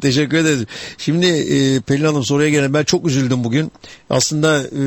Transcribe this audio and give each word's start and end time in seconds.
Teşekkür 0.00 0.36
ederiz. 0.38 0.64
Şimdi 0.98 1.26
e, 1.26 1.80
Pelin 1.80 2.04
Hanım 2.04 2.24
soruya 2.24 2.48
gelen 2.50 2.74
ben 2.74 2.84
çok 2.84 3.06
üzüldüm 3.06 3.44
bugün. 3.44 3.72
Aslında 4.10 4.62
e, 4.62 4.82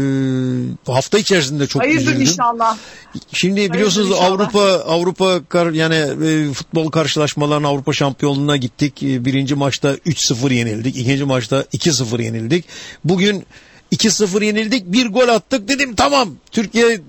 hafta 0.92 1.20
içerisinde 1.20 1.67
çok 1.67 1.82
Hayırdır 1.82 2.01
üzüldüm. 2.01 2.21
inşallah. 2.21 2.78
Şimdi 3.34 3.73
biliyorsunuz 3.73 4.10
inşallah. 4.10 4.26
Avrupa 4.26 4.62
Avrupa 4.63 5.44
kar, 5.49 5.71
yani 5.71 5.96
e, 5.96 6.54
futbol 6.54 6.91
karşılaşmalarına 6.91 7.68
Avrupa 7.68 7.94
şampiyonluğuna 7.94 8.57
gittik. 8.57 9.04
E, 9.04 9.26
birinci 9.26 9.55
maçta 9.55 9.94
3-0 9.94 10.54
yenildik. 10.54 10.97
ikinci 10.97 11.23
maçta 11.23 11.61
2-0 11.61 12.23
yenildik. 12.23 12.66
Bugün 13.04 13.45
2-0 13.94 14.46
yenildik. 14.46 14.86
Bir 14.86 15.07
gol 15.07 15.28
attık. 15.28 15.68
Dedim 15.68 15.96
tamam 15.96 16.30
Türkiye 16.52 16.94
e, 16.94 17.02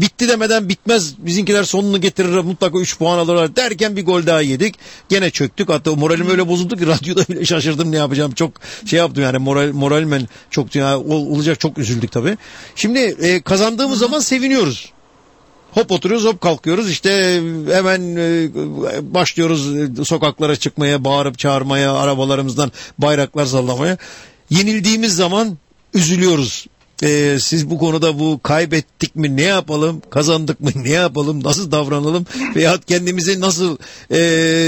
bitti 0.00 0.28
demeden 0.28 0.68
bitmez. 0.68 1.14
Bizinkiler 1.18 1.64
sonunu 1.64 2.00
getirir 2.00 2.28
mutlaka 2.28 2.78
3 2.78 2.98
puan 2.98 3.18
alırlar 3.18 3.56
derken 3.56 3.96
bir 3.96 4.04
gol 4.04 4.26
daha 4.26 4.40
yedik. 4.40 4.74
Gene 5.08 5.30
çöktük. 5.30 5.68
Hatta 5.68 5.96
moralim 5.96 6.30
öyle 6.30 6.48
bozuldu 6.48 6.76
ki 6.76 6.86
radyoda 6.86 7.22
bile 7.28 7.44
şaşırdım 7.44 7.92
ne 7.92 7.96
yapacağım. 7.96 8.32
Çok 8.32 8.52
şey 8.86 8.98
yaptım 8.98 9.22
yani 9.22 9.38
moral 9.38 9.72
moralmen 9.72 10.28
çok 10.50 10.74
ya, 10.74 10.98
ol- 10.98 11.26
olacak 11.36 11.60
çok 11.60 11.78
üzüldük 11.78 12.12
tabii. 12.12 12.36
Şimdi 12.76 12.98
e, 12.98 13.42
kazandığımız 13.42 13.98
zaman 13.98 14.20
seviniyoruz. 14.20 14.92
Hop 15.72 15.92
oturuyoruz 15.92 16.26
hop 16.26 16.40
kalkıyoruz 16.40 16.90
işte 16.90 17.40
hemen 17.72 18.16
e, 18.16 18.48
başlıyoruz 19.14 19.76
e, 19.76 20.04
sokaklara 20.04 20.56
çıkmaya 20.56 21.04
bağırıp 21.04 21.38
çağırmaya 21.38 21.92
arabalarımızdan 21.92 22.72
bayraklar 22.98 23.46
sallamaya. 23.46 23.96
Yenildiğimiz 24.50 25.16
zaman 25.16 25.58
üzülüyoruz. 25.94 26.66
E, 27.02 27.38
siz 27.40 27.70
bu 27.70 27.78
konuda 27.78 28.18
bu 28.18 28.40
kaybettik 28.42 29.16
mi 29.16 29.36
ne 29.36 29.42
yapalım 29.42 30.02
kazandık 30.10 30.60
mı 30.60 30.70
ne 30.76 30.90
yapalım 30.90 31.44
nasıl 31.44 31.72
davranalım 31.72 32.26
veyahut 32.56 32.84
kendimizi 32.84 33.40
nasıl 33.40 33.76
e, 34.10 34.18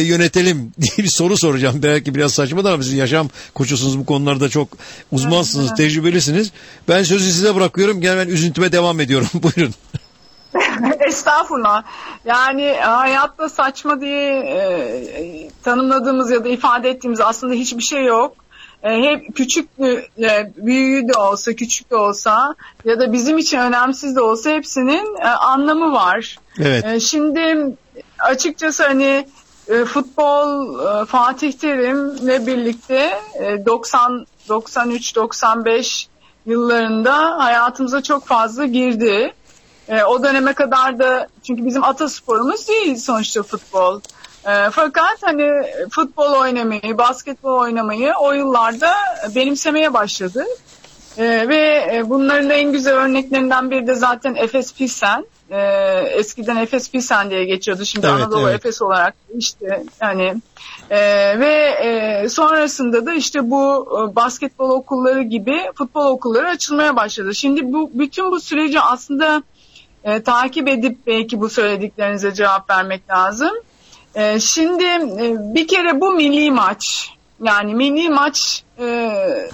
yönetelim 0.03 0.73
diye 0.81 0.93
bir 0.99 1.09
soru 1.09 1.37
soracağım. 1.37 1.81
Belki 1.83 2.15
biraz 2.15 2.33
saçma 2.33 2.65
da 2.65 2.73
ama 2.73 2.83
siz 2.83 2.93
yaşam 2.93 3.29
koçusunuz 3.55 3.99
bu 3.99 4.07
konularda 4.07 4.49
çok 4.49 4.69
uzmansınız 5.13 5.75
tecrübelisiniz. 5.75 6.53
Ben 6.89 7.03
sözü 7.03 7.33
size 7.33 7.55
bırakıyorum 7.55 8.01
gene 8.01 8.17
ben 8.17 8.29
üzüntüme 8.29 8.73
devam 8.73 9.01
ediyorum 9.01 9.29
buyurun. 9.43 9.75
Estağfurullah. 11.09 11.83
Yani 12.25 12.77
hayatta 12.81 13.49
saçma 13.49 14.01
diye 14.01 14.39
e, 14.39 15.51
tanımladığımız 15.63 16.31
ya 16.31 16.45
da 16.45 16.49
ifade 16.49 16.91
ettiğimiz 16.91 17.21
aslında 17.21 17.55
hiçbir 17.55 17.83
şey 17.83 18.05
yok. 18.05 18.44
E, 18.85 19.03
hep 19.03 19.37
küçük 19.37 19.69
e, 20.19 20.53
büyüğü 20.57 21.09
de 21.09 21.19
olsa, 21.19 21.53
küçük 21.53 21.91
de 21.91 21.97
olsa 21.97 22.55
ya 22.85 23.01
da 23.01 23.13
bizim 23.13 23.39
için 23.39 23.59
önemsiz 23.59 24.17
de 24.17 24.21
olsa 24.21 24.51
hepsinin 24.51 25.17
e, 25.21 25.29
anlamı 25.29 25.93
var. 25.93 26.39
Evet. 26.59 27.03
Şimdi 27.03 27.77
açıkçası 28.19 28.87
hani 28.87 29.27
futbol 29.87 30.77
Fatih 31.05 31.53
Terim'le 31.53 32.47
birlikte 32.47 33.21
e, 33.41 33.67
90 33.67 34.27
93 34.49 35.17
95 35.17 36.09
yıllarında 36.47 37.45
hayatımıza 37.45 38.03
çok 38.03 38.27
fazla 38.27 38.67
girdi. 38.67 39.35
E, 39.89 40.05
o 40.05 40.23
döneme 40.23 40.53
kadar 40.53 40.99
da 40.99 41.29
çünkü 41.43 41.67
bizim 41.67 41.85
atasporumuz 41.85 42.69
değil 42.69 42.97
sonuçta 42.97 43.43
futbol. 43.43 44.01
E, 44.47 44.71
fakat 44.71 45.23
hani 45.23 45.51
futbol 45.91 46.33
oynamayı, 46.33 46.99
basketbol 46.99 47.59
oynamayı 47.59 48.13
o 48.21 48.33
yıllarda 48.33 48.93
benimsemeye 49.35 49.95
başladı. 49.95 50.45
E, 51.19 51.49
ve 51.49 52.03
bunların 52.05 52.51
en 52.51 52.73
güzel 52.73 52.95
örneklerinden 52.95 53.71
biri 53.71 53.87
de 53.87 53.95
zaten 53.95 54.35
Efes 54.35 54.75
Pilsen. 54.75 55.27
E, 55.51 55.61
eskiden 56.19 56.57
Efes 56.57 56.91
Pilsen 56.91 57.31
diye 57.31 57.45
geçiyordu. 57.45 57.85
Şimdi 57.85 58.07
Evet, 58.07 58.17
Anadolu 58.17 58.49
evet. 58.49 58.55
Efes 58.55 58.83
olarak 58.83 59.15
işte 59.39 59.83
yani 60.03 60.35
e, 60.91 60.99
ve 61.41 61.55
e, 61.55 62.29
sonrasında 62.29 63.07
da 63.07 63.15
işte 63.15 63.51
bu 63.51 63.89
e, 63.93 64.17
basketbol 64.17 64.71
okulları 64.71 65.23
gibi 65.23 65.61
futbol 65.75 66.07
okulları 66.07 66.49
açılmaya 66.49 66.97
başladı. 66.97 67.35
Şimdi 67.35 67.73
bu 67.73 67.91
bütün 67.95 68.31
bu 68.31 68.41
süreci 68.41 68.81
aslında 68.81 69.43
e, 70.05 70.23
takip 70.23 70.69
edip 70.69 71.07
belki 71.07 71.41
bu 71.41 71.49
söylediklerinize 71.49 72.35
cevap 72.35 72.71
vermek 72.71 73.11
lazım. 73.11 73.53
E, 74.15 74.41
şimdi 74.41 74.85
e, 74.85 75.37
bir 75.55 75.69
kere 75.69 76.01
bu 76.01 76.13
milli 76.13 76.51
maç 76.51 77.11
yani 77.43 77.75
milli 77.75 78.09
maç 78.09 78.63
e, 78.79 79.11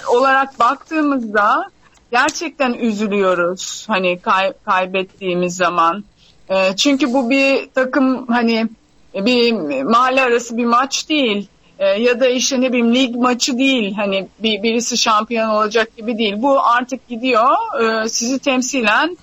olarak 0.09 0.59
baktığımızda 0.59 1.65
gerçekten 2.11 2.73
üzülüyoruz 2.73 3.85
hani 3.89 4.19
kay- 4.21 4.53
kaybettiğimiz 4.65 5.57
zaman. 5.57 6.05
E, 6.49 6.77
çünkü 6.77 7.13
bu 7.15 7.31
bir 7.31 7.69
takım 7.75 8.27
hani 8.27 8.67
bir 9.15 9.83
mahalle 9.83 10.23
arası 10.23 10.57
bir 10.57 10.65
maç 10.65 11.09
değil. 11.09 11.49
E, 11.79 11.87
ya 11.87 12.21
da 12.21 12.29
işte 12.29 12.61
ne 12.61 12.69
bileyim 12.69 12.95
lig 12.95 13.17
maçı 13.17 13.59
değil. 13.59 13.95
Hani 13.95 14.29
bir, 14.39 14.63
birisi 14.63 14.97
şampiyon 14.97 15.49
olacak 15.49 15.97
gibi 15.97 16.19
değil. 16.19 16.35
Bu 16.39 16.61
artık 16.65 17.09
gidiyor 17.09 17.49
e, 17.83 18.09
sizi 18.09 18.39
temsilen 18.39 19.17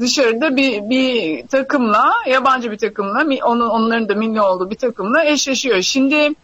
dışarıda 0.00 0.56
bir, 0.56 0.90
bir 0.90 1.46
takımla 1.46 2.12
yabancı 2.28 2.70
bir 2.70 2.78
takımla 2.78 3.24
onun 3.44 3.68
onların 3.68 4.08
da 4.08 4.14
milli 4.14 4.40
olduğu 4.40 4.70
bir 4.70 4.76
takımla 4.76 5.24
eşleşiyor. 5.24 5.82
Şimdi 5.82 6.34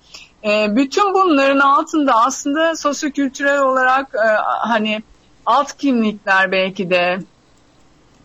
e, 0.44 0.76
bütün 0.76 1.14
bunların 1.14 1.58
altında 1.58 2.14
aslında 2.14 2.76
sosyokültürel 2.76 3.58
olarak 3.58 4.14
e, 4.14 4.28
hani 4.68 5.02
alt 5.46 5.76
kimlikler 5.78 6.52
belki 6.52 6.90
de 6.90 7.18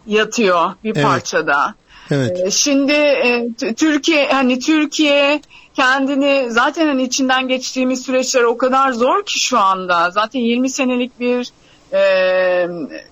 yatıyor 0.08 0.72
bir 0.84 0.96
Evet. 0.96 1.06
parçada. 1.06 1.76
Evet. 2.12 2.40
E, 2.46 2.52
Şimdi 2.52 2.92
e, 2.92 3.48
Türkiye 3.78 4.31
hani 4.31 4.60
Türkiye 4.60 5.42
kendini 5.74 6.46
zaten 6.50 6.88
hani 6.88 7.04
içinden 7.04 7.48
geçtiğimiz 7.48 8.02
süreçler 8.02 8.42
o 8.44 8.58
kadar 8.58 8.92
zor 8.92 9.26
ki 9.26 9.40
şu 9.40 9.60
anda. 9.60 10.12
Zaten 10.12 10.40
20 10.40 10.70
senelik 10.70 11.20
bir 11.20 11.52
e, 11.94 12.68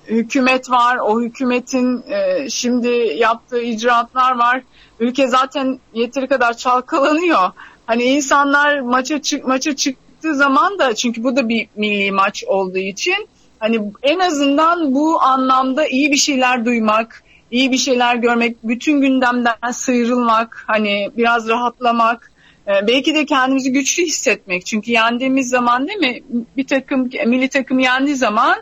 hükümet 0.08 0.70
var. 0.70 0.98
O 0.98 1.22
hükümetin 1.22 2.04
e, 2.10 2.50
şimdi 2.50 2.88
yaptığı 3.18 3.62
icraatlar 3.62 4.38
var. 4.38 4.62
Ülke 5.00 5.28
zaten 5.28 5.80
yeteri 5.94 6.28
kadar 6.28 6.58
çalkalanıyor. 6.58 7.52
Hani 7.86 8.04
insanlar 8.04 8.80
maça 8.80 9.22
çık 9.22 9.48
maça 9.48 9.76
çıktığı 9.76 10.36
zaman 10.36 10.80
da 10.80 10.96
çünkü 10.96 11.24
bu 11.24 11.36
da 11.36 11.50
bir 11.50 11.68
milli 11.76 12.12
maç 12.12 12.44
olduğu 12.48 12.78
için 12.78 13.28
hani 13.60 13.80
en 14.04 14.20
azından 14.20 14.96
bu 14.96 15.22
anlamda 15.22 15.88
iyi 15.88 16.12
bir 16.12 16.18
şeyler 16.18 16.66
duymak, 16.66 17.24
iyi 17.52 17.72
bir 17.72 17.78
şeyler 17.78 18.16
görmek, 18.16 18.58
bütün 18.64 19.02
gündemden 19.02 19.72
sıyrılmak, 19.72 20.64
hani 20.68 21.10
biraz 21.18 21.48
rahatlamak, 21.48 22.32
e, 22.68 22.88
belki 22.88 23.16
de 23.16 23.26
kendimizi 23.26 23.72
güçlü 23.72 24.04
hissetmek. 24.04 24.66
Çünkü 24.66 24.92
yendiğimiz 24.92 25.50
zaman 25.50 25.88
değil 25.88 26.00
mi 26.00 26.24
bir 26.58 26.68
takım 26.68 27.10
milli 27.26 27.50
takım 27.50 27.80
yendiği 27.80 28.16
zaman 28.16 28.56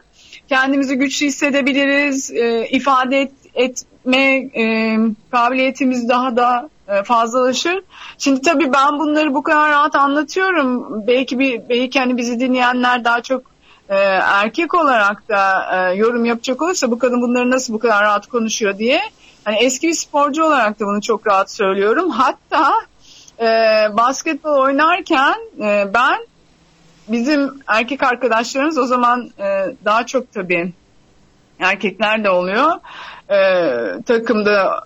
kendimizi 0.50 0.96
güçlü 0.96 1.26
hissedebiliriz, 1.26 2.32
e, 2.32 2.68
ifade 2.68 3.22
et, 3.22 3.32
etme 3.54 4.36
e, 4.56 4.98
kabiliyetimiz 5.32 6.10
daha 6.10 6.36
da 6.36 6.70
e, 6.88 7.04
fazlalaşır. 7.04 7.82
Şimdi 8.18 8.42
tabii 8.42 8.74
ben 8.74 9.00
bunları 9.00 9.34
bu 9.34 9.44
kadar 9.44 9.70
rahat 9.70 9.96
anlatıyorum. 9.96 11.04
Belki 11.08 11.40
bir 11.40 11.70
belki 11.70 12.00
hani 12.00 12.18
bizi 12.18 12.40
dinleyenler 12.40 13.04
daha 13.04 13.22
çok 13.22 13.42
e, 13.90 13.96
erkek 13.96 14.74
olarak 14.74 15.30
da 15.30 15.66
e, 15.72 15.96
yorum 15.96 16.26
yapacak 16.26 16.62
olursa 16.62 16.92
bu 16.92 17.00
kadın 17.00 17.22
bunları 17.22 17.52
nasıl 17.52 17.74
bu 17.74 17.80
kadar 17.80 18.04
rahat 18.04 18.28
konuşuyor 18.28 18.78
diye. 18.78 19.02
Hani 19.44 19.58
eski 19.58 19.88
bir 19.88 19.94
sporcu 19.94 20.44
olarak 20.44 20.80
da 20.80 20.86
bunu 20.86 21.02
çok 21.02 21.28
rahat 21.28 21.52
söylüyorum. 21.52 22.10
Hatta 22.10 22.74
e, 23.40 23.46
basketbol 23.98 24.58
oynarken 24.58 25.36
e, 25.60 25.94
ben 25.94 26.18
bizim 27.08 27.54
erkek 27.68 28.04
arkadaşlarımız 28.04 28.78
o 28.78 28.86
zaman 28.86 29.32
e, 29.40 29.76
daha 29.86 30.06
çok 30.06 30.34
tabii 30.34 30.72
erkekler 31.60 32.24
de 32.24 32.30
oluyor. 32.30 32.72
E, 33.30 33.38
takımda 34.04 34.82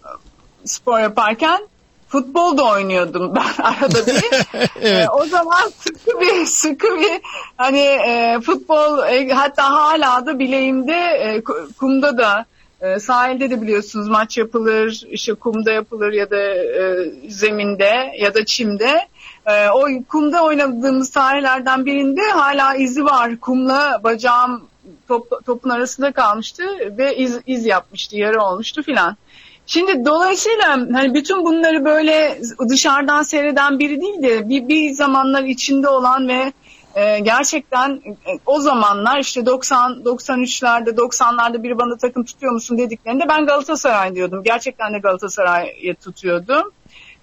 spor 0.65 0.99
yaparken 0.99 1.67
futbol 2.07 2.57
da 2.57 2.63
oynuyordum 2.63 3.35
ben 3.35 3.63
arada 3.63 4.07
bir. 4.07 4.23
Evet. 4.81 5.05
E, 5.05 5.09
o 5.09 5.25
zaman 5.25 5.71
sıkı 5.79 6.21
bir 6.21 6.45
sıkı 6.45 6.99
bir 6.99 7.21
hani 7.57 7.79
e, 7.79 8.39
futbol 8.45 9.07
e, 9.07 9.29
hatta 9.33 9.71
hala 9.71 10.25
da 10.25 10.39
bileğimde 10.39 10.93
e, 10.93 11.37
ku- 11.39 11.73
kumda 11.73 12.17
da 12.17 12.45
e, 12.81 12.99
sahilde 12.99 13.49
de 13.49 13.61
biliyorsunuz 13.61 14.07
maç 14.07 14.37
yapılır, 14.37 15.03
işte 15.09 15.33
kumda 15.33 15.71
yapılır 15.71 16.13
ya 16.13 16.29
da 16.29 16.39
e, 16.55 17.11
zeminde 17.29 18.11
ya 18.19 18.33
da 18.33 18.45
çimde. 18.45 19.07
E, 19.45 19.69
o 19.69 19.87
kumda 20.09 20.43
oynadığımız 20.43 21.11
tarihlerden 21.11 21.85
birinde 21.85 22.21
hala 22.21 22.75
izi 22.75 23.03
var. 23.05 23.39
Kumla 23.39 24.01
bacağım 24.03 24.69
top, 25.07 25.45
topun 25.45 25.69
arasında 25.69 26.11
kalmıştı 26.11 26.63
ve 26.97 27.15
iz, 27.15 27.39
iz 27.45 27.65
yapmıştı, 27.65 28.17
yara 28.17 28.45
olmuştu 28.45 28.83
filan. 28.83 29.17
Şimdi 29.65 30.05
dolayısıyla 30.05 30.69
hani 30.69 31.13
bütün 31.13 31.45
bunları 31.45 31.85
böyle 31.85 32.39
dışarıdan 32.69 33.23
seyreden 33.23 33.79
biri 33.79 34.01
değil 34.01 34.21
de 34.23 34.49
bir, 34.49 34.67
bir 34.67 34.91
zamanlar 34.91 35.43
içinde 35.43 35.89
olan 35.89 36.27
ve 36.27 36.53
e, 36.95 37.19
gerçekten 37.19 37.89
e, 37.91 38.39
o 38.45 38.59
zamanlar 38.59 39.19
işte 39.19 39.45
90 39.45 39.91
93'lerde 39.91 40.89
90'larda 40.89 41.63
bir 41.63 41.77
bana 41.77 41.97
takım 41.97 42.25
tutuyor 42.25 42.53
musun 42.53 42.77
dediklerinde 42.77 43.23
ben 43.29 43.45
Galatasaray 43.45 44.15
diyordum. 44.15 44.43
Gerçekten 44.43 44.93
de 44.93 44.99
Galatasaray'ı 44.99 45.95
tutuyordum. 45.95 46.71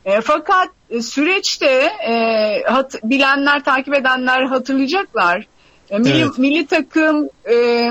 E, 0.04 0.20
fakat 0.20 0.68
e, 0.90 1.02
süreçte 1.02 1.90
e, 2.08 2.62
hat, 2.66 2.94
bilenler, 3.04 3.64
takip 3.64 3.94
edenler 3.94 4.42
hatırlayacaklar. 4.42 5.46
E, 5.90 5.98
milli, 5.98 6.22
evet. 6.22 6.38
milli 6.38 6.66
takım 6.66 7.28
e, 7.50 7.90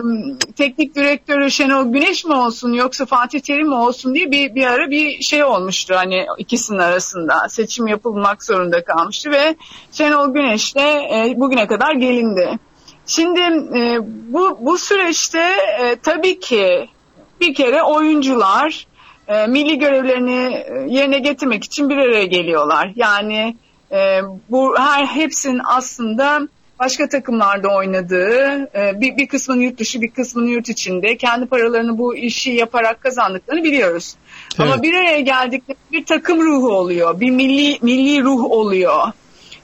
teknik 0.55 0.95
direktörü 0.95 1.51
Şenol 1.51 1.93
Güneş 1.93 2.25
mi 2.25 2.33
olsun 2.33 2.73
yoksa 2.73 3.05
Fatih 3.05 3.39
Terim 3.39 3.67
mi 3.67 3.75
olsun 3.75 4.15
diye 4.15 4.31
bir, 4.31 4.55
bir 4.55 4.67
ara 4.67 4.89
bir 4.89 5.21
şey 5.21 5.43
olmuştu 5.43 5.95
hani 5.97 6.25
ikisinin 6.37 6.79
arasında 6.79 7.49
seçim 7.49 7.87
yapılmak 7.87 8.43
zorunda 8.43 8.83
kalmıştı 8.83 9.31
ve 9.31 9.55
Şenol 9.91 10.33
Güneş'le 10.33 10.75
e, 10.75 11.33
bugüne 11.35 11.67
kadar 11.67 11.93
gelindi. 11.93 12.59
Şimdi 13.07 13.39
e, 13.79 13.99
bu, 14.03 14.57
bu 14.61 14.77
süreçte 14.77 15.43
e, 15.79 15.95
tabii 16.03 16.39
ki 16.39 16.89
bir 17.41 17.53
kere 17.53 17.83
oyuncular 17.83 18.87
e, 19.27 19.47
milli 19.47 19.79
görevlerini 19.79 20.55
e, 20.55 20.85
yerine 20.87 21.19
getirmek 21.19 21.63
için 21.63 21.89
bir 21.89 21.97
araya 21.97 22.25
geliyorlar. 22.25 22.91
Yani 22.95 23.55
e, 23.91 24.21
bu 24.49 24.79
her 24.79 25.05
hepsinin 25.05 25.61
aslında 25.65 26.47
başka 26.79 27.09
takımlarda 27.09 27.67
oynadığı, 27.75 28.69
e, 28.75 29.01
bir, 29.01 29.17
bir 29.17 29.27
kısmının 29.27 29.61
yurt 29.61 29.79
dışı 29.79 30.01
bir 30.01 30.11
kısmının 30.11 30.47
yurt 30.47 30.69
içinde 30.69 31.17
kendi 31.17 31.45
paralarını 31.45 31.97
bu 31.97 32.15
işi 32.15 32.51
yaparak 32.51 33.01
kazandıklarını 33.01 33.63
biliyoruz. 33.63 34.15
Evet. 34.59 34.59
Ama 34.59 34.83
bir 34.83 34.93
araya 34.93 35.19
geldiklerinde 35.19 35.81
bir 35.91 36.05
takım 36.05 36.41
ruhu 36.41 36.71
oluyor, 36.71 37.19
bir 37.19 37.31
milli 37.31 37.77
milli 37.81 38.23
ruh 38.23 38.51
oluyor. 38.51 39.11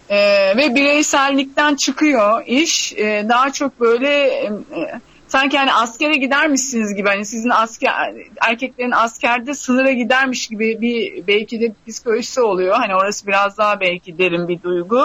Ee, 0.09 0.57
ve 0.57 0.75
bireysellikten 0.75 1.75
çıkıyor 1.75 2.43
iş. 2.45 2.93
Ee, 2.93 3.25
daha 3.29 3.51
çok 3.53 3.79
böyle 3.79 4.25
e, 4.25 4.51
sanki 5.33 5.57
hani 5.57 5.73
askere 5.73 6.15
gidermişsiniz 6.15 6.95
gibi 6.95 7.09
hani 7.09 7.25
sizin 7.25 7.49
asker 7.49 7.91
erkeklerin 8.41 8.91
askerde 8.91 9.53
sınıra 9.53 9.91
gidermiş 9.91 10.47
gibi 10.47 10.81
bir 10.81 11.27
belki 11.27 11.61
de 11.61 11.73
psikolojisi 11.87 12.41
oluyor. 12.41 12.75
Hani 12.75 12.95
orası 12.95 13.27
biraz 13.27 13.57
daha 13.57 13.79
belki 13.79 14.17
derin 14.17 14.47
bir 14.47 14.61
duygu. 14.63 15.01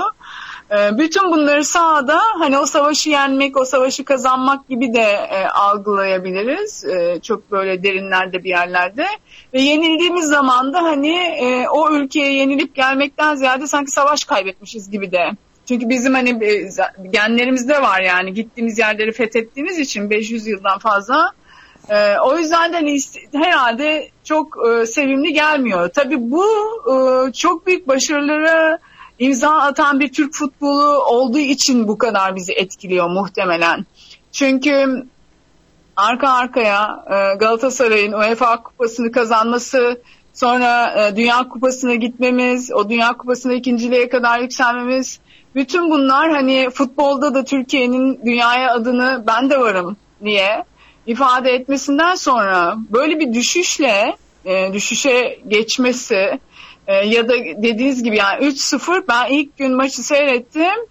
Ee, 0.70 0.98
bütün 0.98 1.32
bunları 1.32 1.64
sahada 1.64 2.20
hani 2.38 2.58
o 2.58 2.66
savaşı 2.66 3.10
yenmek, 3.10 3.56
o 3.56 3.64
savaşı 3.64 4.04
kazanmak 4.04 4.69
gibi 4.69 4.94
de 4.94 5.06
e, 5.30 5.46
algılayabiliriz. 5.46 6.84
E, 6.84 7.20
çok 7.22 7.50
böyle 7.50 7.82
derinlerde 7.82 8.44
bir 8.44 8.48
yerlerde. 8.48 9.06
Ve 9.54 9.60
yenildiğimiz 9.60 10.25
zaman 10.25 10.72
da 10.72 10.82
hani 10.82 11.16
e, 11.16 11.69
o 11.69 11.92
ülkeye 11.92 12.32
yenilip 12.32 12.75
gelmekten 12.75 13.34
ziyade 13.34 13.66
sanki 13.66 13.90
savaş 13.90 14.25
kaybetmişiz 14.25 14.90
gibi 14.90 15.12
de. 15.12 15.30
Çünkü 15.69 15.88
bizim 15.88 16.15
hani 16.15 16.44
e, 16.44 16.69
genlerimizde 17.11 17.82
var 17.82 18.00
yani 18.00 18.35
gittiğimiz 18.35 18.79
yerleri 18.79 19.12
fethettiğimiz 19.12 19.79
için 19.79 20.11
500 20.11 20.47
yıldan 20.47 20.79
fazla. 20.79 21.32
E, 21.88 22.19
o 22.19 22.38
yüzden 22.38 22.73
de 22.73 22.76
hani 22.76 22.97
herhalde 23.32 24.09
çok 24.25 24.56
e, 24.69 24.87
sevimli 24.87 25.32
gelmiyor. 25.32 25.88
Tabii 25.88 26.31
bu 26.31 26.44
e, 26.87 27.32
çok 27.32 27.67
büyük 27.67 27.88
başarıları 27.88 28.79
imza 29.19 29.50
atan 29.50 30.00
bir 30.00 30.12
Türk 30.12 30.35
futbolu 30.35 31.05
olduğu 31.05 31.38
için 31.38 31.88
bu 31.88 31.99
kadar 31.99 32.37
bizi 32.37 32.53
etkiliyor 32.53 33.11
muhtemelen. 33.11 33.87
Çünkü 34.32 35.05
arka 35.97 36.29
arkaya 36.29 37.05
e, 37.06 37.37
Galatasaray'ın 37.37 38.12
UEFA 38.12 38.62
kupasını 38.62 39.12
kazanması, 39.12 40.03
sonra 40.35 40.94
e, 41.06 41.17
Dünya 41.17 41.49
Kupası'na 41.49 41.94
gitmemiz, 41.94 42.73
o 42.73 42.88
Dünya 42.88 43.17
Kupası'na 43.17 43.53
ikinciliğe 43.53 44.09
kadar 44.09 44.41
yükselmemiz, 44.41 45.21
bütün 45.55 45.91
bunlar 45.91 46.31
hani 46.31 46.71
futbolda 46.71 47.35
da 47.35 47.45
Türkiye'nin 47.45 48.21
dünyaya 48.27 48.73
adını 48.75 49.25
ben 49.27 49.50
de 49.50 49.61
varım 49.61 49.97
diye 50.25 50.65
ifade 51.06 51.50
etmesinden 51.50 52.15
sonra 52.15 52.77
böyle 52.91 53.21
bir 53.21 53.33
düşüşle 53.33 54.17
e, 54.45 54.73
düşüşe 54.73 55.39
geçmesi 55.49 56.41
e, 56.87 56.95
ya 56.95 57.29
da 57.29 57.35
dediğiniz 57.39 58.03
gibi 58.03 58.17
yani 58.17 58.45
3-0 58.45 59.03
ben 59.09 59.27
ilk 59.27 59.56
gün 59.56 59.77
maçı 59.77 60.03
seyrettim. 60.03 60.87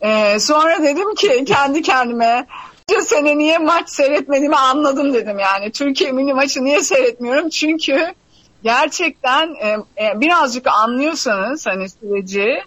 E, 0.00 0.40
sonra 0.40 0.82
dedim 0.82 1.14
ki 1.14 1.44
kendi 1.44 1.82
kendime 1.82 2.46
bu 2.90 3.02
sene 3.02 3.38
niye 3.38 3.58
maç 3.58 3.90
seyretmediğimi 3.90 4.56
anladım 4.56 5.14
dedim 5.14 5.38
yani. 5.38 5.72
Türkiye 5.72 6.12
milli 6.12 6.34
maçı 6.34 6.64
niye 6.64 6.80
seyretmiyorum? 6.80 7.48
Çünkü 7.48 8.14
gerçekten 8.62 9.54
e, 9.54 9.68
e, 10.04 10.20
birazcık 10.20 10.66
anlıyorsanız 10.66 11.66
hani 11.66 11.88
süreci 11.88 12.62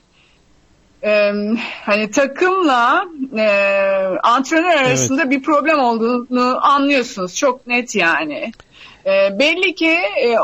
e, 1.03 1.31
hani 1.85 2.11
takımla 2.11 3.05
e, 3.38 3.47
antrenör 4.23 4.75
arasında 4.75 5.21
evet. 5.21 5.31
bir 5.31 5.41
problem 5.41 5.79
olduğunu 5.79 6.59
anlıyorsunuz. 6.65 7.35
Çok 7.35 7.67
net 7.67 7.95
yani. 7.95 8.51
E, 9.05 9.39
belli 9.39 9.75
ki 9.75 9.91
e, 10.25 10.35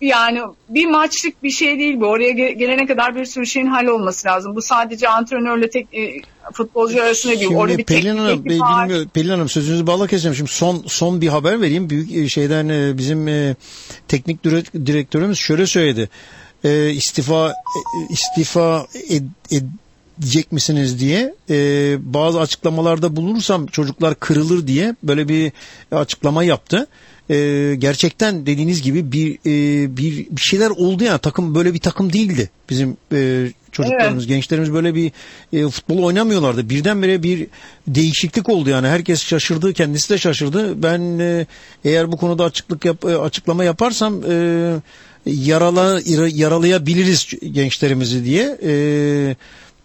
yani 0.00 0.40
bir 0.68 0.86
maçlık 0.86 1.42
bir 1.42 1.50
şey 1.50 1.78
değil 1.78 2.00
bu. 2.00 2.06
Oraya 2.06 2.30
gelene 2.32 2.86
kadar 2.86 3.16
bir 3.16 3.24
sürü 3.24 3.46
şeyin 3.46 3.66
hallolması 3.66 4.28
lazım. 4.28 4.56
Bu 4.56 4.62
sadece 4.62 5.08
antrenörle 5.08 5.70
tek 5.70 5.94
e, 5.94 6.20
futbolcu 6.52 7.02
arasında 7.02 7.40
değil. 7.40 7.54
Orada 7.54 7.78
bir 7.78 7.84
Pelin 7.84 8.16
Hanım, 8.16 8.44
Bey, 8.44 8.52
bilmiyor, 8.52 9.08
Pelin 9.08 9.28
Hanım 9.28 9.48
sözünüzü 9.48 9.86
bağla 9.86 10.06
keseceğim. 10.06 10.34
Şimdi 10.34 10.50
son 10.50 10.84
son 10.86 11.20
bir 11.20 11.28
haber 11.28 11.60
vereyim. 11.60 11.90
Büyük 11.90 12.16
e, 12.16 12.28
şeyden 12.28 12.68
e, 12.68 12.98
bizim 12.98 13.28
e, 13.28 13.56
teknik 14.08 14.44
direktörümüz 14.86 15.38
şöyle 15.38 15.66
söyledi. 15.66 16.08
E, 16.64 16.90
istifa 16.90 17.48
e, 17.50 18.12
istifa 18.12 18.86
ed, 19.10 19.22
ed, 19.50 19.62
edecek 20.18 20.52
misiniz 20.52 21.00
diye 21.00 21.34
e, 21.50 21.56
bazı 22.00 22.40
açıklamalarda 22.40 23.16
bulunursam 23.16 23.66
çocuklar 23.66 24.14
kırılır 24.14 24.66
diye 24.66 24.96
böyle 25.02 25.28
bir 25.28 25.52
açıklama 25.92 26.44
yaptı. 26.44 26.86
E, 27.30 27.74
gerçekten 27.78 28.46
dediğiniz 28.46 28.82
gibi 28.82 29.12
bir, 29.12 29.34
e, 29.34 29.96
bir 29.96 30.26
bir 30.30 30.40
şeyler 30.40 30.70
oldu 30.70 31.04
ya 31.04 31.18
takım 31.18 31.54
böyle 31.54 31.74
bir 31.74 31.78
takım 31.78 32.12
değildi. 32.12 32.50
Bizim 32.70 32.96
e, 33.12 33.48
çocuklarımız 33.72 34.24
evet. 34.24 34.28
gençlerimiz 34.28 34.72
böyle 34.72 34.94
bir 34.94 35.12
e, 35.52 35.68
futbol 35.68 35.98
oynamıyorlardı. 35.98 36.70
Birdenbire 36.70 37.22
bir 37.22 37.46
değişiklik 37.86 38.48
oldu 38.48 38.70
yani. 38.70 38.88
Herkes 38.88 39.22
şaşırdı 39.22 39.72
kendisi 39.72 40.10
de 40.10 40.18
şaşırdı. 40.18 40.82
Ben 40.82 41.18
e, 41.18 41.46
eğer 41.84 42.12
bu 42.12 42.16
konuda 42.16 42.44
açıklık 42.44 42.84
yap, 42.84 43.04
e, 43.04 43.16
açıklama 43.16 43.64
yaparsam 43.64 44.22
e, 44.30 44.74
yarala 45.26 46.00
yaralayabiliriz 46.28 47.26
gençlerimizi 47.52 48.24
diye 48.24 48.58
e, 48.62 49.36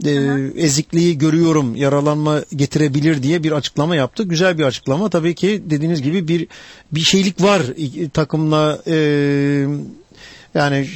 e, 0.05 0.51
ezikliği 0.61 1.17
görüyorum, 1.17 1.75
yaralanma 1.75 2.41
getirebilir 2.55 3.23
diye 3.23 3.44
bir 3.44 3.51
açıklama 3.51 3.95
yaptı. 3.95 4.23
Güzel 4.23 4.57
bir 4.57 4.63
açıklama. 4.63 5.09
Tabii 5.09 5.35
ki 5.35 5.63
dediğiniz 5.65 6.01
gibi 6.01 6.27
bir 6.27 6.47
bir 6.91 7.00
şeylik 7.00 7.41
var 7.41 7.61
takımla 8.13 8.79
e, 8.88 8.95
yani 10.55 10.88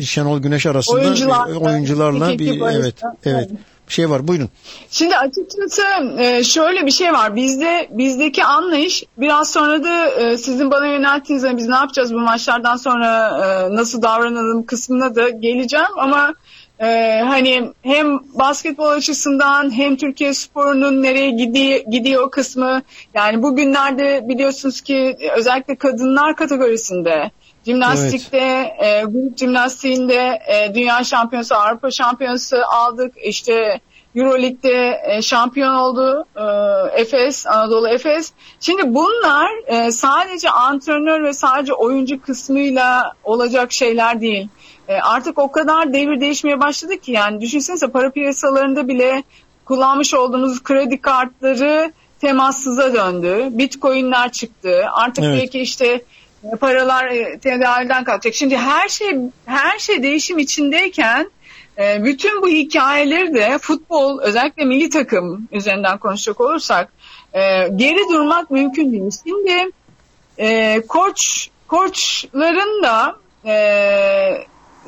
Şenol 0.00 0.38
Güneş 0.38 0.66
arasında 0.66 0.96
oyuncularla, 0.96 1.58
oyuncularla 1.58 2.38
bir 2.38 2.60
evet 2.60 2.94
evet 3.24 3.50
şey 3.88 4.10
var. 4.10 4.28
Buyurun. 4.28 4.48
Şimdi 4.90 5.16
açıkçası 5.16 5.82
e, 6.18 6.44
şöyle 6.44 6.86
bir 6.86 6.90
şey 6.90 7.12
var. 7.12 7.36
Bizde 7.36 7.88
bizdeki 7.90 8.44
anlayış 8.44 9.04
biraz 9.16 9.50
sonra 9.50 9.84
da 9.84 10.10
e, 10.10 10.36
sizin 10.36 10.70
bana 10.70 10.86
yönelttiğiniz 10.86 11.44
hani 11.44 11.56
biz 11.56 11.68
ne 11.68 11.74
yapacağız 11.74 12.14
bu 12.14 12.18
maçlardan 12.18 12.76
sonra 12.76 13.28
e, 13.44 13.74
nasıl 13.74 14.02
davranalım 14.02 14.66
kısmına 14.66 15.14
da 15.14 15.28
geleceğim 15.28 15.98
ama 15.98 16.34
ee, 16.80 17.22
hani 17.26 17.72
hem 17.82 18.18
basketbol 18.34 18.88
açısından 18.88 19.76
hem 19.76 19.96
Türkiye 19.96 20.34
sporunun 20.34 21.02
nereye 21.02 21.30
gidiyor, 21.30 21.80
gidiyor 21.90 22.30
kısmı 22.30 22.82
yani 23.14 23.42
bugünlerde 23.42 24.28
biliyorsunuz 24.28 24.80
ki 24.80 25.16
özellikle 25.36 25.76
kadınlar 25.76 26.36
kategorisinde 26.36 27.30
jimnastikte 27.66 28.74
evet. 28.78 29.04
e, 29.04 29.04
grup 29.04 29.38
jimnastiğinde 29.38 30.38
e, 30.48 30.74
dünya 30.74 31.04
şampiyonası 31.04 31.56
Avrupa 31.56 31.90
şampiyonası 31.90 32.66
aldık 32.66 33.14
işte 33.24 33.80
Euroleague'de 34.14 35.00
e, 35.04 35.22
şampiyon 35.22 35.74
oldu 35.74 36.26
e, 36.36 36.44
Efes, 37.00 37.46
Anadolu 37.46 37.88
Efes. 37.88 38.32
Şimdi 38.60 38.94
bunlar 38.94 39.48
e, 39.66 39.92
sadece 39.92 40.50
antrenör 40.50 41.22
ve 41.22 41.32
sadece 41.32 41.72
oyuncu 41.72 42.22
kısmıyla 42.22 43.12
olacak 43.24 43.72
şeyler 43.72 44.20
değil. 44.20 44.48
E, 44.88 44.94
artık 44.94 45.38
o 45.38 45.52
kadar 45.52 45.92
devir 45.92 46.20
değişmeye 46.20 46.60
başladı 46.60 46.96
ki 46.96 47.12
yani 47.12 47.40
düşünsenize 47.40 47.86
para 47.86 48.10
piyasalarında 48.10 48.88
bile 48.88 49.22
kullanmış 49.64 50.14
olduğumuz 50.14 50.62
kredi 50.62 51.00
kartları 51.00 51.92
temassıza 52.20 52.94
döndü. 52.94 53.48
Bitcoin'ler 53.50 54.32
çıktı. 54.32 54.84
Artık 54.92 55.24
evet. 55.24 55.38
belki 55.42 55.60
işte 55.60 56.02
e, 56.44 56.56
paralar 56.56 57.06
e, 57.06 57.38
tedavülden 57.38 58.04
kalkacak. 58.04 58.34
Şimdi 58.34 58.56
her 58.56 58.88
şey 58.88 59.16
her 59.46 59.78
şey 59.78 60.02
değişim 60.02 60.38
içindeyken 60.38 61.30
bütün 61.78 62.42
bu 62.42 62.48
hikayeleri 62.48 63.34
de 63.34 63.58
futbol 63.58 64.20
özellikle 64.20 64.64
milli 64.64 64.90
takım 64.90 65.48
üzerinden 65.52 65.98
konuşacak 65.98 66.40
olursak 66.40 66.92
geri 67.76 68.08
durmak 68.12 68.50
mümkün 68.50 68.92
değil. 68.92 69.10
Şimdi 69.24 69.70
koç 70.86 71.48
koçların 71.68 72.82
da 72.82 73.16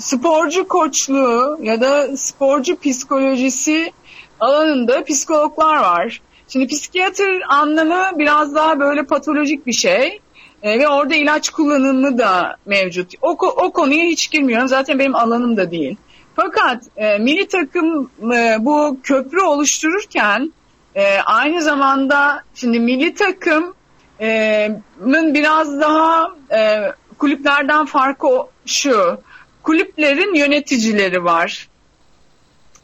sporcu 0.01 0.69
koçluğu 0.69 1.59
ya 1.63 1.81
da 1.81 2.17
sporcu 2.17 2.81
psikolojisi 2.81 3.93
alanında 4.41 5.05
psikologlar 5.05 5.77
var. 5.77 6.21
Şimdi 6.49 6.67
psikiyatr 6.67 7.43
anlamı 7.49 8.19
biraz 8.19 8.55
daha 8.55 8.81
böyle 8.81 9.03
patolojik 9.03 9.67
bir 9.67 9.73
şey. 9.73 10.21
E, 10.63 10.79
ve 10.79 10.89
orada 10.89 11.15
ilaç 11.15 11.51
kullanımı 11.51 12.19
da 12.19 12.57
mevcut. 12.67 13.13
O, 13.23 13.31
o 13.47 13.73
konuya 13.73 14.05
hiç 14.05 14.31
girmiyorum. 14.31 14.69
Zaten 14.69 14.99
benim 14.99 15.17
alanım 15.17 15.57
da 15.57 15.71
değil. 15.71 15.97
Fakat 16.37 16.83
e, 16.97 17.19
milli 17.19 17.49
takım 17.49 18.11
e, 18.35 18.57
bu 18.61 18.99
köprü 19.03 19.41
oluştururken 19.41 20.53
e, 20.95 21.19
aynı 21.21 21.63
zamanda 21.63 22.43
şimdi 22.55 22.81
milli 22.81 23.15
takımın 23.15 23.75
e, 24.21 24.71
biraz 25.07 25.81
daha 25.81 26.31
e, 26.53 26.93
kulüplerden 27.19 27.85
farkı 27.85 28.29
şu. 28.67 29.19
Kulüplerin 29.63 30.35
yöneticileri 30.35 31.25
var. 31.25 31.69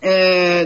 E, 0.02 0.12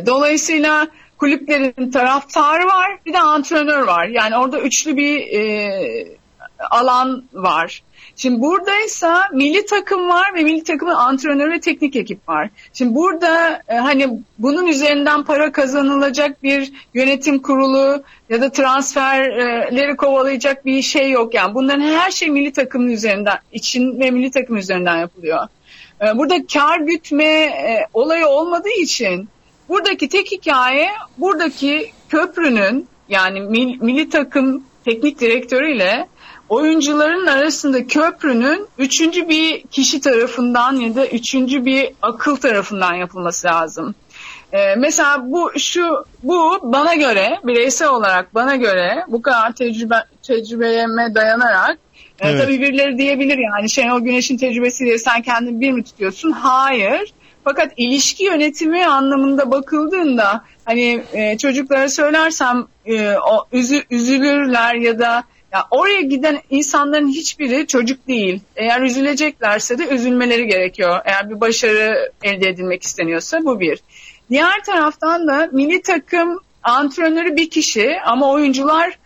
dolayısıyla 0.07 0.89
kulüplerin 1.19 1.91
taraftarı 1.91 2.67
var 2.67 2.99
bir 3.07 3.13
de 3.13 3.21
antrenör 3.21 3.83
var. 3.83 4.07
Yani 4.07 4.37
orada 4.37 4.61
üçlü 4.61 4.97
bir 4.97 5.21
e, 5.21 6.21
alan 6.71 7.25
var. 7.33 7.83
Şimdi 8.17 8.41
buradaysa 8.41 9.29
milli 9.33 9.67
takım 9.67 10.09
var 10.09 10.35
ve 10.35 10.43
milli 10.43 10.65
takımın 10.65 10.95
antrenörü 10.95 11.53
ve 11.53 11.61
teknik 11.61 11.97
ekip 11.97 12.29
var. 12.29 12.51
Şimdi 12.73 12.95
burada 12.95 13.63
e, 13.69 13.75
hani 13.75 14.23
bunun 14.39 14.67
üzerinden 14.67 15.25
para 15.25 15.53
kazanılacak 15.53 16.43
bir 16.43 16.73
yönetim 16.95 17.43
kurulu 17.43 18.03
ya 18.29 18.41
da 18.41 18.53
transferleri 18.53 19.97
kovalayacak 19.97 20.67
bir 20.67 20.83
şey 20.83 21.11
yok. 21.11 21.35
Yani 21.35 21.55
bunların 21.55 21.81
her 21.81 22.11
şey 22.11 22.31
milli 22.31 22.53
takımın 22.53 22.89
üzerinden 22.89 23.39
için 23.53 24.01
ve 24.01 24.11
milli 24.11 24.31
takım 24.31 24.57
üzerinden 24.57 24.97
yapılıyor. 24.97 25.47
E, 26.03 26.19
burada 26.19 26.47
kar 26.53 26.79
gütme 26.79 27.25
e, 27.25 27.87
olayı 27.95 28.27
olmadığı 28.27 28.81
için 28.83 29.29
buradaki 29.69 30.09
tek 30.09 30.33
hikaye 30.33 30.89
buradaki 31.19 31.93
köprünün 32.09 32.89
yani 33.09 33.41
milli 33.81 34.11
takım 34.11 34.65
teknik 34.85 35.21
direktörüyle 35.21 36.09
oyuncuların 36.49 37.27
arasında 37.27 37.87
köprünün 37.87 38.69
üçüncü 38.79 39.29
bir 39.29 39.63
kişi 39.63 40.01
tarafından 40.01 40.77
ya 40.77 40.95
da 40.95 41.07
üçüncü 41.07 41.65
bir 41.65 41.89
akıl 42.03 42.37
tarafından 42.37 42.95
yapılması 42.95 43.47
lazım. 43.47 43.95
Ee, 44.53 44.75
mesela 44.77 45.31
bu 45.31 45.53
şu 45.59 46.05
bu 46.23 46.59
bana 46.63 46.95
göre 46.95 47.39
bireysel 47.45 47.89
olarak 47.89 48.35
bana 48.35 48.57
göre 48.57 49.05
bu 49.09 49.23
kadar 49.23 49.53
tecrübe 49.53 50.05
tecrübeme 50.23 51.15
dayanarak 51.15 51.79
evet. 52.21 52.43
tabii 52.43 52.61
birileri 52.61 52.99
diyebilir 52.99 53.39
yani 53.39 53.71
Şenol 53.71 54.01
Güneş'in 54.01 54.37
tecrübesiyle 54.37 54.99
sen 54.99 55.23
kendini 55.23 55.61
bir 55.61 55.71
mi 55.71 55.85
tutuyorsun? 55.85 56.31
Hayır. 56.31 57.13
Fakat 57.45 57.73
ilişki 57.77 58.25
yönetimi 58.25 58.87
anlamında 58.87 59.51
bakıldığında 59.51 60.45
hani 60.65 61.03
e, 61.13 61.39
çocuklara 61.39 61.89
söylersem 61.89 62.67
e, 62.87 63.11
o 63.11 63.47
üzü, 63.53 63.83
üzülürler 63.91 64.75
ya 64.75 64.99
da 64.99 65.25
ya 65.53 65.67
oraya 65.71 66.01
giden 66.01 66.41
insanların 66.51 67.09
hiçbiri 67.09 67.67
çocuk 67.67 68.09
değil. 68.09 68.41
Eğer 68.57 68.81
üzüleceklerse 68.81 69.79
de 69.79 69.89
üzülmeleri 69.89 70.47
gerekiyor. 70.47 71.01
Eğer 71.05 71.31
bir 71.31 71.41
başarı 71.41 72.13
elde 72.23 72.49
edilmek 72.49 72.83
isteniyorsa 72.83 73.45
bu 73.45 73.61
bir. 73.61 73.79
Diğer 74.31 74.65
taraftan 74.65 75.27
da 75.29 75.49
milli 75.53 75.83
takım 75.83 76.41
antrenörü 76.63 77.37
bir 77.37 77.51
kişi 77.51 78.01
ama 78.07 78.31
oyuncular 78.31 78.99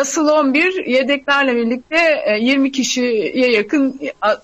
asıl 0.00 0.28
11 0.28 0.86
yedeklerle 0.86 1.56
birlikte 1.56 2.22
e, 2.26 2.38
20 2.38 2.72
kişiye 2.72 3.50
yakın 3.52 4.00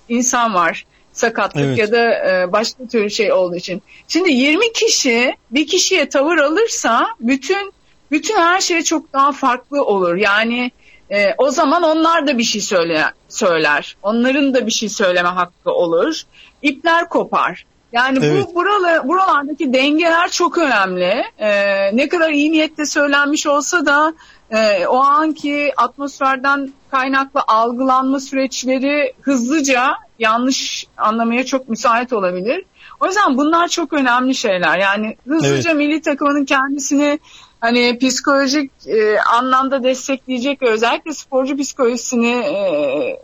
insan 0.08 0.54
var 0.54 0.84
sakatlık 1.18 1.64
evet. 1.64 1.78
ya 1.78 1.92
da 1.92 2.30
e, 2.30 2.52
başka 2.52 2.86
tür 2.86 3.10
şey 3.10 3.32
olduğu 3.32 3.56
için. 3.56 3.82
Şimdi 4.08 4.32
20 4.32 4.72
kişi 4.72 5.34
bir 5.50 5.66
kişiye 5.66 6.08
tavır 6.08 6.38
alırsa 6.38 7.06
bütün 7.20 7.72
bütün 8.10 8.36
her 8.36 8.60
şey 8.60 8.82
çok 8.82 9.12
daha 9.12 9.32
farklı 9.32 9.84
olur. 9.84 10.16
Yani 10.16 10.70
e, 11.10 11.34
o 11.38 11.50
zaman 11.50 11.82
onlar 11.82 12.26
da 12.26 12.38
bir 12.38 12.44
şey 12.44 12.60
söyle, 12.60 13.04
söyler. 13.28 13.96
Onların 14.02 14.54
da 14.54 14.66
bir 14.66 14.72
şey 14.72 14.88
söyleme 14.88 15.28
hakkı 15.28 15.70
olur. 15.70 16.22
İpler 16.62 17.08
kopar. 17.08 17.64
Yani 17.92 18.18
evet. 18.22 18.46
bu 18.46 18.54
buralı, 18.54 19.08
buralardaki 19.08 19.72
dengeler 19.72 20.30
çok 20.30 20.58
önemli. 20.58 21.24
Ee, 21.38 21.96
ne 21.96 22.08
kadar 22.08 22.30
iyi 22.30 22.52
niyetle 22.52 22.86
söylenmiş 22.86 23.46
olsa 23.46 23.86
da 23.86 24.14
e, 24.50 24.86
o 24.86 24.96
anki 24.96 25.72
atmosferden 25.76 26.72
kaynaklı 26.90 27.40
algılanma 27.48 28.20
süreçleri 28.20 29.14
hızlıca 29.20 29.94
yanlış 30.18 30.86
anlamaya 30.96 31.46
çok 31.46 31.68
müsait 31.68 32.12
olabilir. 32.12 32.64
O 33.00 33.06
yüzden 33.06 33.36
bunlar 33.36 33.68
çok 33.68 33.92
önemli 33.92 34.34
şeyler. 34.34 34.78
Yani 34.78 35.16
hızlıca 35.28 35.70
evet. 35.70 35.78
milli 35.78 36.02
takımının 36.02 36.44
kendisini 36.44 37.18
hani 37.60 37.98
psikolojik 37.98 38.70
e, 38.86 39.20
anlamda 39.20 39.82
destekleyecek 39.82 40.62
ve 40.62 40.70
özellikle 40.70 41.12
sporcu 41.12 41.56
psikolojisini 41.56 42.30
e, 42.30 43.20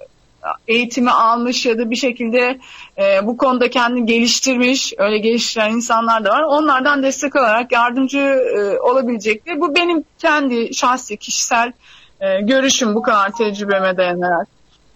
eğitimi 0.69 1.11
almış 1.11 1.67
ya 1.67 1.79
da 1.79 1.91
bir 1.91 1.97
şekilde 1.97 2.59
e, 2.99 3.27
bu 3.27 3.37
konuda 3.37 3.71
kendini 3.71 4.07
geliştirmiş, 4.07 4.93
öyle 4.99 5.19
geliştiren 5.19 5.71
insanlar 5.71 6.25
da 6.25 6.31
var. 6.31 6.43
Onlardan 6.43 7.03
destek 7.03 7.37
alarak 7.37 7.73
yardımcı 7.73 8.19
e, 8.19 8.79
olabilecektir. 8.79 9.61
Bu 9.61 9.75
benim 9.75 10.05
kendi 10.19 10.75
şahsi, 10.75 11.17
kişisel 11.17 11.73
e, 12.21 12.41
görüşüm 12.41 12.95
bu 12.95 13.03
kadar 13.03 13.33
tecrübeme 13.33 13.97
dayanarak. 13.97 14.49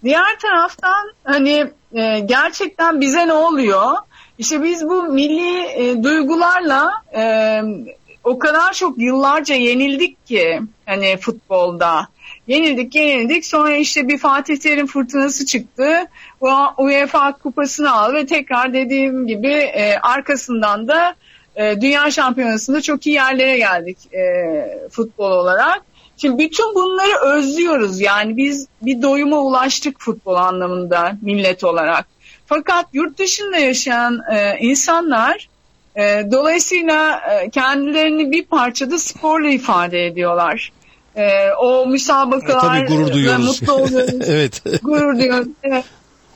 Diğer 0.05 0.39
taraftan 0.43 1.13
hani 1.25 1.67
e, 1.93 2.21
gerçekten 2.21 3.01
bize 3.01 3.27
ne 3.27 3.33
oluyor? 3.33 3.97
İşte 4.39 4.63
biz 4.63 4.89
bu 4.89 5.03
milli 5.03 5.67
e, 5.67 6.03
duygularla 6.03 6.91
e, 7.17 7.63
o 8.25 8.39
kadar 8.39 8.73
çok 8.73 8.99
yıllarca 8.99 9.55
yenildik 9.55 10.27
ki 10.27 10.61
hani 10.87 11.17
futbolda. 11.17 12.09
Yenildik 12.49 12.95
yenildik 12.95 13.47
sonra 13.47 13.77
işte 13.77 14.09
bir 14.09 14.19
Fatih 14.19 14.57
Terim 14.57 14.87
fırtınası 14.87 15.47
çıktı. 15.47 16.07
UEFA 16.79 17.33
kupasını 17.33 17.93
aldı 17.93 18.15
ve 18.15 18.27
tekrar 18.27 18.75
dediğim 18.75 19.27
gibi 19.27 19.53
e, 19.53 19.99
arkasından 19.99 20.89
da 20.89 21.15
e, 21.57 21.81
dünya 21.81 22.11
şampiyonasında 22.11 22.81
çok 22.81 23.07
iyi 23.07 23.15
yerlere 23.15 23.59
geldik 23.59 23.99
e, 24.15 24.21
futbol 24.91 25.31
olarak. 25.31 25.83
Şimdi 26.17 26.39
bütün 26.39 26.75
bunları 26.75 27.37
özlüyoruz 27.37 28.01
yani 28.01 28.37
biz 28.37 28.69
bir 28.83 29.03
doyuma 29.03 29.41
ulaştık 29.41 30.01
futbol 30.01 30.35
anlamında 30.35 31.13
millet 31.23 31.65
olarak. 31.65 32.07
Fakat 32.47 32.87
yurt 32.93 33.19
dışında 33.19 33.57
yaşayan 33.57 34.21
e, 34.33 34.59
insanlar 34.61 35.49
e, 35.97 36.23
dolayısıyla 36.33 37.21
e, 37.31 37.51
kendilerini 37.51 38.31
bir 38.31 38.45
parçada 38.45 38.99
sporla 38.99 39.49
ifade 39.49 40.07
ediyorlar. 40.07 40.73
E, 41.19 41.53
o 41.53 41.87
müsabakalar 41.87 42.83
e, 42.83 42.87
gurur 42.87 43.13
duyuyoruz. 43.13 43.61
mutlu 43.61 43.73
oluyoruz. 43.73 44.15
evet. 44.29 44.63
Gurur 44.83 45.19
duyuyoruz. 45.19 45.49
Evet. 45.63 45.85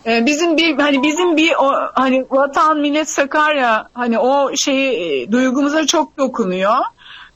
E, 0.07 0.27
bizim 0.27 0.57
bir 0.57 0.79
hani 0.79 1.03
bizim 1.03 1.37
bir 1.37 1.53
o, 1.55 1.73
hani 1.95 2.25
vatan 2.31 2.79
millet 2.79 3.09
Sakarya 3.09 3.89
hani 3.95 4.19
o 4.19 4.57
şeyi 4.57 5.23
e, 5.23 5.33
duygumuza 5.33 5.87
çok 5.87 6.19
dokunuyor. 6.19 6.75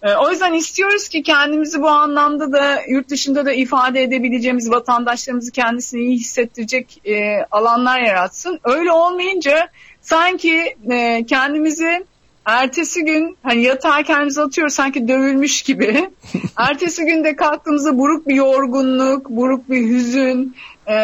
E, 0.02 0.14
o 0.14 0.30
yüzden 0.30 0.52
istiyoruz 0.52 1.08
ki 1.08 1.22
kendimizi 1.22 1.82
bu 1.82 1.88
anlamda 1.88 2.52
da 2.52 2.80
yurt 2.88 3.08
dışında 3.08 3.46
da 3.46 3.52
ifade 3.52 4.02
edebileceğimiz 4.02 4.70
vatandaşlarımızı 4.70 5.52
kendisini 5.52 6.00
iyi 6.00 6.16
hissettirecek 6.16 7.06
e, 7.06 7.44
alanlar 7.50 8.00
yaratsın. 8.00 8.60
Öyle 8.64 8.92
olmayınca 8.92 9.68
sanki 10.00 10.76
e, 10.90 11.24
kendimizi 11.26 12.04
Ertesi 12.46 13.04
gün 13.04 13.36
hani 13.42 13.62
yatağa 13.62 14.02
kendimizi 14.02 14.42
atıyoruz 14.42 14.74
sanki 14.74 15.08
dövülmüş 15.08 15.62
gibi. 15.62 16.10
Ertesi 16.56 17.04
günde 17.04 17.36
kalktığımızda 17.36 17.98
buruk 17.98 18.28
bir 18.28 18.34
yorgunluk, 18.34 19.30
buruk 19.30 19.70
bir 19.70 19.88
hüzün, 19.88 20.56
e, 20.88 20.96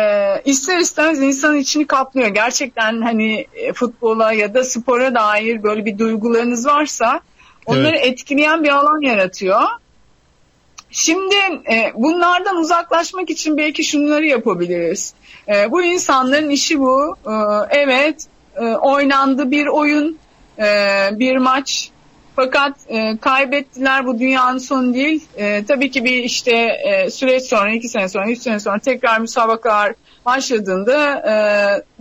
ister 0.44 0.78
istemez 0.78 1.20
insanın 1.20 1.56
içini 1.56 1.86
kaplıyor. 1.86 2.28
Gerçekten 2.28 3.02
hani 3.02 3.46
e, 3.54 3.72
futbola 3.72 4.32
ya 4.32 4.54
da 4.54 4.64
spora 4.64 5.14
dair 5.14 5.62
böyle 5.62 5.84
bir 5.84 5.98
duygularınız 5.98 6.66
varsa 6.66 7.20
onları 7.66 7.96
evet. 7.96 8.06
etkileyen 8.06 8.64
bir 8.64 8.68
alan 8.68 9.00
yaratıyor. 9.00 9.62
Şimdi 10.90 11.34
e, 11.70 11.92
bunlardan 11.94 12.56
uzaklaşmak 12.56 13.30
için 13.30 13.56
belki 13.56 13.84
şunları 13.84 14.26
yapabiliriz. 14.26 15.14
E, 15.48 15.70
bu 15.70 15.82
insanların 15.82 16.50
işi 16.50 16.80
bu. 16.80 17.16
E, 17.26 17.34
evet 17.70 18.26
e, 18.56 18.64
oynandı 18.64 19.50
bir 19.50 19.66
oyun 19.66 20.21
e, 20.58 20.64
bir 21.18 21.36
maç 21.36 21.90
fakat 22.36 22.72
e, 22.88 23.16
kaybettiler 23.20 24.06
bu 24.06 24.18
dünyanın 24.18 24.58
sonu 24.58 24.94
değil. 24.94 25.24
E, 25.36 25.64
tabii 25.64 25.90
ki 25.90 26.04
bir 26.04 26.24
işte 26.24 26.52
e, 26.52 27.10
süreç 27.10 27.42
sonra, 27.42 27.72
iki 27.72 27.88
sene 27.88 28.08
sonra, 28.08 28.30
üç 28.30 28.38
sene 28.38 28.60
sonra 28.60 28.78
tekrar 28.78 29.20
müsabakalar 29.20 29.94
başladığında 30.26 31.22
e, 31.30 31.34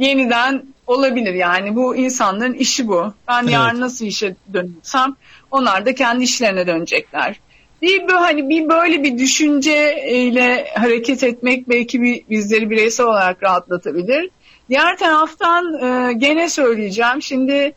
yeniden 0.03 0.63
olabilir. 0.87 1.33
Yani 1.33 1.75
bu 1.75 1.95
insanların 1.95 2.53
işi 2.53 2.87
bu. 2.87 3.13
Ben 3.27 3.43
evet. 3.43 3.53
yarın 3.53 3.81
nasıl 3.81 4.05
işe 4.05 4.35
dönüyorsam 4.53 5.15
onlar 5.51 5.85
da 5.85 5.95
kendi 5.95 6.23
işlerine 6.23 6.67
dönecekler. 6.67 7.39
Bir 7.81 8.07
böyle 8.07 8.19
hani 8.19 8.49
bir 8.49 8.69
böyle 8.69 9.03
bir 9.03 9.17
düşünceyle 9.17 10.67
hareket 10.75 11.23
etmek 11.23 11.69
belki 11.69 12.01
bir, 12.01 12.21
bizleri 12.29 12.69
bireysel 12.69 13.05
olarak 13.05 13.43
rahatlatabilir. 13.43 14.29
Diğer 14.69 14.97
taraftan 14.97 15.73
e, 15.83 16.13
gene 16.13 16.49
söyleyeceğim. 16.49 17.21
Şimdi 17.21 17.73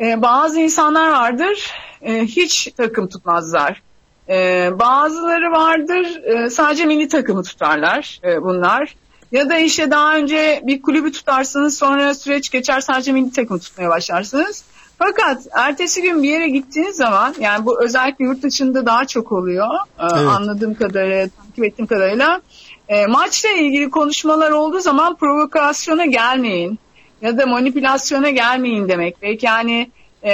e, 0.00 0.22
bazı 0.22 0.60
insanlar 0.60 1.10
vardır 1.10 1.70
e, 2.02 2.22
hiç 2.22 2.72
takım 2.76 3.08
tutmazlar. 3.08 3.82
E, 4.28 4.68
bazıları 4.78 5.52
vardır 5.52 6.24
e, 6.24 6.50
sadece 6.50 6.84
milli 6.84 7.08
takımı 7.08 7.42
tutarlar 7.42 8.20
e, 8.24 8.42
bunlar. 8.42 8.94
Ya 9.32 9.48
da 9.48 9.58
işte 9.58 9.90
daha 9.90 10.16
önce 10.16 10.62
bir 10.64 10.82
kulübü 10.82 11.12
tutarsınız 11.12 11.78
sonra 11.78 12.14
süreç 12.14 12.50
geçer 12.50 12.80
sadece 12.80 13.12
milli 13.12 13.32
takımı 13.32 13.60
tutmaya 13.60 13.90
başlarsınız. 13.90 14.64
Fakat 14.98 15.46
ertesi 15.52 16.02
gün 16.02 16.22
bir 16.22 16.28
yere 16.28 16.48
gittiğiniz 16.48 16.96
zaman 16.96 17.34
yani 17.40 17.66
bu 17.66 17.84
özellikle 17.84 18.24
yurt 18.24 18.42
dışında 18.42 18.86
daha 18.86 19.04
çok 19.04 19.32
oluyor 19.32 19.68
e, 19.98 20.02
evet. 20.02 20.28
anladığım 20.28 20.74
kadarıyla 20.74 21.28
takip 21.28 21.64
ettiğim 21.64 21.86
kadarıyla 21.86 22.40
e, 22.88 23.06
maçla 23.06 23.48
ilgili 23.48 23.90
konuşmalar 23.90 24.50
olduğu 24.50 24.80
zaman 24.80 25.16
provokasyona 25.16 26.06
gelmeyin 26.06 26.78
ya 27.22 27.38
da 27.38 27.46
manipülasyona 27.46 28.30
gelmeyin 28.30 28.88
demek. 28.88 29.22
Belki 29.22 29.46
yani 29.46 29.90
e, 30.24 30.32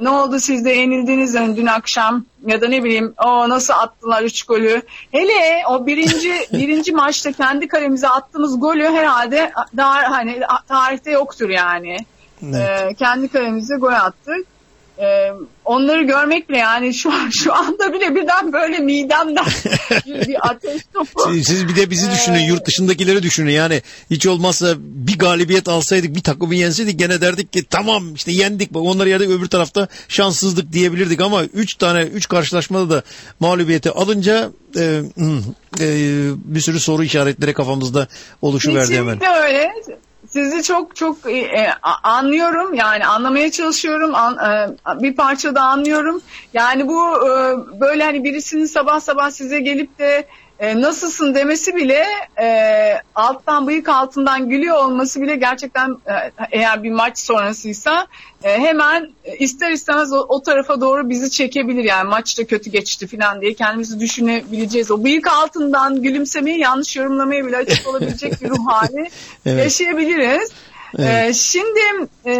ne 0.00 0.10
oldu 0.10 0.40
siz 0.40 0.64
de 0.64 0.70
yenildiniz 0.70 1.34
yani 1.34 1.56
dün 1.56 1.66
akşam 1.66 2.24
ya 2.46 2.60
da 2.60 2.68
ne 2.68 2.84
bileyim 2.84 3.14
o 3.24 3.48
nasıl 3.48 3.74
attılar 3.74 4.22
üç 4.22 4.42
golü. 4.42 4.82
Hele 5.12 5.66
o 5.68 5.86
birinci 5.86 6.32
birinci 6.52 6.92
maçta 6.92 7.32
kendi 7.32 7.68
kalemize 7.68 8.08
attığımız 8.08 8.60
golü 8.60 8.84
herhalde 8.84 9.52
daha 9.76 10.10
hani 10.10 10.40
tarihte 10.68 11.10
yoktur 11.10 11.48
yani. 11.48 11.96
Evet. 12.42 12.90
E, 12.90 12.94
kendi 12.94 13.28
kalemize 13.28 13.76
gol 13.76 13.92
attık. 13.92 14.55
Ee, 14.98 15.32
onları 15.64 16.02
görmek 16.02 16.48
bile 16.48 16.58
yani 16.58 16.94
şu 16.94 17.12
an 17.12 17.30
şu 17.30 17.54
anda 17.54 17.92
bile 17.92 18.14
birden 18.14 18.52
böyle 18.52 18.78
midemden 18.78 19.44
bir, 20.06 20.28
bir 20.28 20.48
ateş 20.48 20.82
topu. 20.94 21.32
Siz, 21.32 21.46
siz 21.46 21.68
bir 21.68 21.76
de 21.76 21.90
bizi 21.90 22.10
düşünün, 22.10 22.38
ee, 22.38 22.46
yurt 22.46 22.66
dışındakileri 22.66 23.22
düşünün. 23.22 23.50
Yani 23.50 23.82
hiç 24.10 24.26
olmazsa 24.26 24.74
bir 24.78 25.18
galibiyet 25.18 25.68
alsaydık, 25.68 26.14
bir 26.14 26.22
takımı 26.22 26.54
yenseydik 26.54 26.98
gene 26.98 27.20
derdik 27.20 27.52
ki 27.52 27.64
tamam 27.64 28.14
işte 28.14 28.32
yendik. 28.32 28.74
Bak 28.74 28.82
onları 28.82 29.08
yerdik 29.08 29.30
öbür 29.30 29.48
tarafta 29.48 29.88
şanssızlık 30.08 30.72
diyebilirdik 30.72 31.20
ama 31.20 31.44
3 31.44 31.74
tane 31.74 32.02
3 32.02 32.28
karşılaşmada 32.28 32.90
da 32.90 33.02
mağlubiyeti 33.40 33.90
alınca 33.90 34.50
e, 34.76 35.02
e, 35.80 35.88
bir 36.34 36.60
sürü 36.60 36.80
soru 36.80 37.04
işaretleri 37.04 37.54
kafamızda 37.54 38.08
oluşuverdi 38.42 38.96
hemen. 38.96 39.18
Kesinlikle 39.18 39.40
öyle 39.40 39.72
sizi 40.36 40.62
çok 40.62 40.96
çok 40.96 41.16
e, 41.26 41.38
e 41.38 41.70
anlıyorum. 42.02 42.74
Yani 42.74 43.06
anlamaya 43.06 43.50
çalışıyorum. 43.50 44.14
An, 44.14 44.38
e, 44.38 45.02
bir 45.02 45.16
parçada 45.16 45.62
anlıyorum. 45.62 46.20
Yani 46.54 46.88
bu 46.88 47.16
e, 47.16 47.30
böyle 47.80 48.04
hani 48.04 48.24
birisinin 48.24 48.66
sabah 48.66 49.00
sabah 49.00 49.30
size 49.30 49.60
gelip 49.60 49.98
de 49.98 50.28
e, 50.58 50.80
nasılsın 50.80 51.34
demesi 51.34 51.76
bile 51.76 52.04
e, 52.40 52.48
alttan 53.14 53.66
bıyık 53.66 53.88
altından 53.88 54.48
gülüyor 54.48 54.76
olması 54.76 55.22
bile 55.22 55.36
gerçekten 55.36 55.90
e, 55.90 56.32
eğer 56.50 56.82
bir 56.82 56.90
maç 56.90 57.18
sonrasıysa 57.18 58.06
e, 58.44 58.58
hemen 58.58 59.10
ister 59.38 59.70
istemez 59.70 60.12
o, 60.12 60.16
o 60.16 60.42
tarafa 60.42 60.80
doğru 60.80 61.08
bizi 61.08 61.30
çekebilir 61.30 61.84
yani 61.84 62.08
maç 62.08 62.38
da 62.38 62.44
kötü 62.46 62.70
geçti 62.70 63.06
falan 63.06 63.40
diye 63.40 63.54
kendimizi 63.54 64.00
düşünebileceğiz. 64.00 64.90
O 64.90 65.04
bıyık 65.04 65.26
altından 65.26 66.02
gülümsemeyi 66.02 66.58
yanlış 66.58 66.96
yorumlamaya 66.96 67.46
bile 67.46 67.56
açık 67.56 67.86
olabilecek 67.88 68.42
bir 68.42 68.50
ruh 68.50 68.66
hali 68.66 69.10
evet. 69.46 69.64
yaşayabiliriz. 69.64 70.50
Evet. 70.98 71.30
E, 71.30 71.34
şimdi 71.34 71.80
e, 72.26 72.38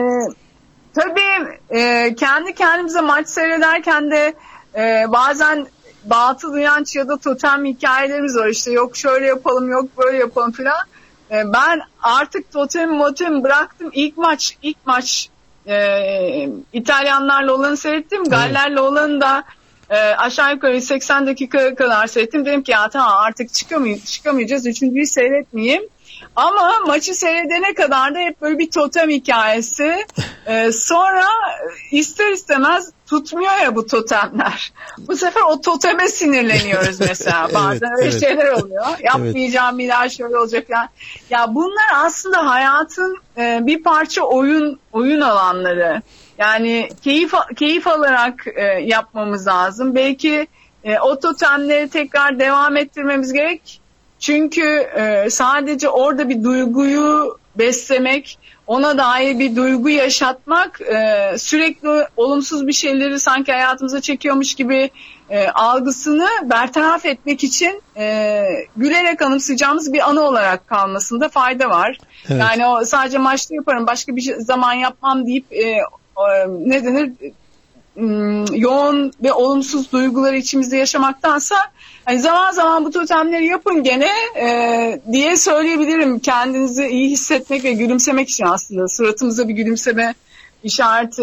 tabii 0.95 1.59
e, 1.71 2.15
kendi 2.15 2.55
kendimize 2.55 3.01
maç 3.01 3.29
seyrederken 3.29 4.11
de 4.11 4.35
e, 4.77 5.05
bazen 5.09 5.67
batıl 6.11 6.59
inanç 6.59 6.97
ya 6.97 7.09
da 7.09 7.17
totem 7.17 7.65
hikayelerimiz 7.65 8.37
var. 8.37 8.49
İşte 8.49 8.73
yok 8.73 8.97
şöyle 8.97 9.27
yapalım 9.27 9.69
yok 9.69 9.85
böyle 9.99 10.17
yapalım 10.17 10.53
filan. 10.53 10.87
E, 11.31 11.53
ben 11.53 11.81
artık 12.03 12.53
totem 12.53 12.91
motem 12.91 13.45
bıraktım. 13.45 13.91
İlk 13.93 14.19
maç 14.19 14.57
ilk 14.63 14.77
maç 14.87 15.29
e, 15.67 16.49
İtalyanlarla 16.73 17.53
olanı 17.55 17.77
seyrettim. 17.77 18.25
Gallerle 18.25 18.81
olanı 18.81 19.21
da 19.21 19.45
e, 19.91 19.97
aşağı 19.97 20.53
yukarı 20.53 20.81
80 20.81 21.27
dakika 21.27 21.75
kadar 21.75 22.07
seyrettim. 22.07 22.47
Dedim 22.47 22.63
ki 22.63 22.73
ya 22.73 22.89
tamam 22.89 23.15
artık 23.19 23.53
çıkamay 23.53 24.01
çıkamayacağız. 24.01 24.67
Üçüncüyü 24.67 25.07
seyretmeyeyim. 25.07 25.83
Ama 26.37 26.73
maçı 26.87 27.15
seyredene 27.15 27.75
kadar 27.75 28.15
da 28.15 28.19
hep 28.19 28.43
böyle 28.43 28.59
bir 28.59 28.71
totem 28.71 29.11
hikayesi. 29.11 30.07
Ee, 30.47 30.73
sonra 30.73 31.25
ister 31.91 32.33
istemez 32.33 32.93
tutmuyor 33.07 33.57
ya 33.63 33.77
bu 33.77 33.87
totemler. 33.87 34.73
Bu 34.99 35.17
sefer 35.17 35.43
o 35.49 35.61
toteme 35.61 36.09
sinirleniyoruz 36.09 37.01
mesela. 37.01 37.49
Bazen 37.55 37.89
evet, 37.89 37.99
öyle 37.99 38.11
evet. 38.11 38.21
şeyler 38.21 38.53
oluyor. 38.53 38.87
Yapmayacağım 39.03 39.79
bir 39.79 39.89
daha 39.89 40.09
şöyle 40.09 40.39
olacak 40.39 40.69
falan. 40.69 40.89
Ya 41.31 41.55
bunlar 41.55 41.87
aslında 41.95 42.51
hayatın 42.51 43.19
e, 43.39 43.59
bir 43.63 43.83
parça 43.83 44.23
oyun 44.23 44.81
oyun 44.93 45.21
alanları. 45.21 46.03
Yani 46.39 46.89
keyif 47.05 47.33
keyif 47.57 47.87
alarak 47.87 48.47
e, 48.57 48.63
yapmamız 48.65 49.47
lazım. 49.47 49.95
Belki 49.95 50.47
e, 50.85 50.99
o 50.99 51.21
totemleri 51.21 51.89
tekrar 51.89 52.39
devam 52.39 52.77
ettirmemiz 52.77 53.33
gerek. 53.33 53.86
Çünkü 54.21 54.89
e, 54.97 55.31
sadece 55.31 55.89
orada 55.89 56.29
bir 56.29 56.45
duyguyu 56.45 57.39
beslemek, 57.59 58.39
ona 58.67 58.99
dair 58.99 59.39
bir 59.39 59.57
duygu 59.57 59.89
yaşatmak, 59.89 60.81
e, 60.81 61.35
sürekli 61.39 61.89
olumsuz 62.17 62.67
bir 62.67 62.73
şeyleri 62.73 63.21
sanki 63.21 63.53
hayatımıza 63.53 64.01
çekiyormuş 64.01 64.55
gibi 64.55 64.91
e, 65.31 65.49
algısını 65.49 66.29
bertaraf 66.43 67.07
etmek 67.07 67.45
için 67.45 67.83
e, 67.97 68.45
gülerek 68.77 69.23
anımsayacağımız 69.23 69.93
bir 69.93 70.09
anı 70.09 70.21
olarak 70.21 70.67
kalmasında 70.67 71.29
fayda 71.29 71.71
var. 71.71 71.99
Evet. 72.29 72.41
Yani 72.41 72.67
o 72.67 72.85
sadece 72.85 73.19
maçta 73.19 73.55
yaparım, 73.55 73.87
başka 73.87 74.17
bir 74.17 74.35
zaman 74.39 74.73
yapmam 74.73 75.27
deyip 75.27 75.53
e, 75.53 75.63
e, 75.63 75.81
ne 76.49 76.85
denir 76.85 77.13
yoğun 78.55 79.13
ve 79.23 79.33
olumsuz 79.33 79.93
duyguları 79.93 80.37
içimizde 80.37 80.77
yaşamaktansa 80.77 81.57
hani 82.05 82.21
zaman 82.21 82.53
zaman 82.53 82.85
bu 82.85 82.91
totemleri 82.91 83.47
yapın 83.47 83.83
gene 83.83 84.11
e, 84.41 85.01
diye 85.13 85.37
söyleyebilirim. 85.37 86.19
Kendinizi 86.19 86.87
iyi 86.87 87.11
hissetmek 87.11 87.65
ve 87.65 87.73
gülümsemek 87.73 88.29
için 88.29 88.45
aslında 88.45 88.89
suratımıza 88.89 89.49
bir 89.49 89.55
gülümseme 89.55 90.15
işareti, 90.65 91.23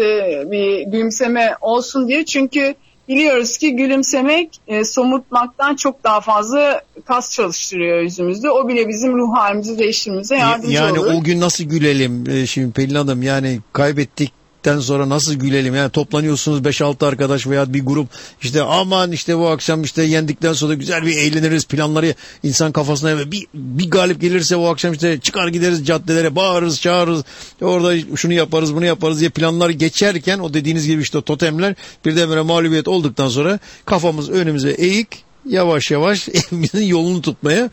bir 0.50 0.82
gülümseme 0.82 1.54
olsun 1.60 2.08
diye. 2.08 2.24
Çünkü 2.24 2.74
biliyoruz 3.08 3.58
ki 3.58 3.76
gülümsemek 3.76 4.60
e, 4.66 4.84
somurtmaktan 4.84 5.76
çok 5.76 6.04
daha 6.04 6.20
fazla 6.20 6.82
kas 7.04 7.30
çalıştırıyor 7.30 8.00
yüzümüzde. 8.00 8.50
O 8.50 8.68
bile 8.68 8.88
bizim 8.88 9.16
ruh 9.16 9.36
halimizi 9.36 9.78
değiştirmemize 9.78 10.36
yardımcı 10.36 10.74
yani 10.74 10.98
olur. 10.98 11.08
Yani 11.08 11.18
o 11.18 11.24
gün 11.24 11.40
nasıl 11.40 11.64
gülelim 11.64 12.30
e, 12.30 12.46
şimdi 12.46 12.72
Pelin 12.72 12.94
Hanım 12.94 13.22
yani 13.22 13.58
kaybettik 13.72 14.32
yendikten 14.64 14.86
sonra 14.86 15.08
nasıl 15.08 15.34
gülelim? 15.34 15.74
Yani 15.74 15.90
toplanıyorsunuz 15.90 16.60
5-6 16.60 17.06
arkadaş 17.06 17.46
veya 17.46 17.74
bir 17.74 17.84
grup 17.84 18.08
işte 18.42 18.62
aman 18.62 19.12
işte 19.12 19.38
bu 19.38 19.48
akşam 19.48 19.82
işte 19.82 20.02
yendikten 20.02 20.52
sonra 20.52 20.74
güzel 20.74 21.06
bir 21.06 21.16
eğleniriz 21.16 21.64
planları 21.64 22.14
insan 22.42 22.72
kafasına 22.72 23.30
bir, 23.32 23.46
bir 23.54 23.90
galip 23.90 24.20
gelirse 24.20 24.56
o 24.56 24.66
akşam 24.66 24.92
işte 24.92 25.20
çıkar 25.20 25.48
gideriz 25.48 25.86
caddelere 25.86 26.36
bağırırız 26.36 26.80
çağırırız 26.80 27.24
orada 27.62 28.16
şunu 28.16 28.32
yaparız 28.32 28.74
bunu 28.74 28.84
yaparız 28.84 29.20
diye 29.20 29.30
planlar 29.30 29.70
geçerken 29.70 30.38
o 30.38 30.54
dediğiniz 30.54 30.86
gibi 30.86 31.02
işte 31.02 31.20
totemler 31.20 31.74
birdenbire 32.04 32.40
mağlubiyet 32.40 32.88
olduktan 32.88 33.28
sonra 33.28 33.58
kafamız 33.84 34.30
önümüze 34.30 34.70
eğik 34.70 35.24
yavaş 35.46 35.90
yavaş 35.90 36.28
evimizin 36.52 36.84
yolunu 36.84 37.22
tutmaya 37.22 37.70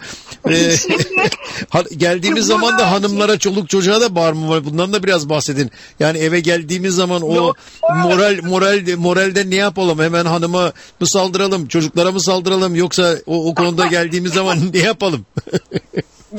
e, 0.50 0.76
geldiğimiz 1.98 2.46
zaman 2.46 2.80
da 2.80 2.92
hanımlara 2.92 3.38
çoluk 3.38 3.70
çocuğa 3.70 4.02
da 4.02 4.16
bağırma 4.16 4.50
var. 4.50 4.66
Bundan 4.66 4.94
da 4.94 5.04
biraz 5.04 5.30
bahsedin. 5.30 5.72
Yani 6.00 6.18
eve 6.18 6.40
geldiğimiz 6.40 6.96
zaman 6.96 7.22
o 7.22 7.54
moral 7.96 8.40
moral 8.44 8.96
moralde 8.98 9.50
ne 9.50 9.56
yapalım? 9.56 10.00
Hemen 10.00 10.26
hanıma 10.26 10.74
mı 11.00 11.08
saldıralım? 11.08 11.68
Çocuklara 11.68 12.12
mı 12.12 12.22
saldıralım? 12.22 12.76
Yoksa 12.76 13.18
o, 13.26 13.50
o 13.50 13.56
konuda 13.56 13.88
geldiğimiz 13.88 14.34
zaman 14.34 14.58
ne 14.74 14.80
yapalım? 14.80 15.26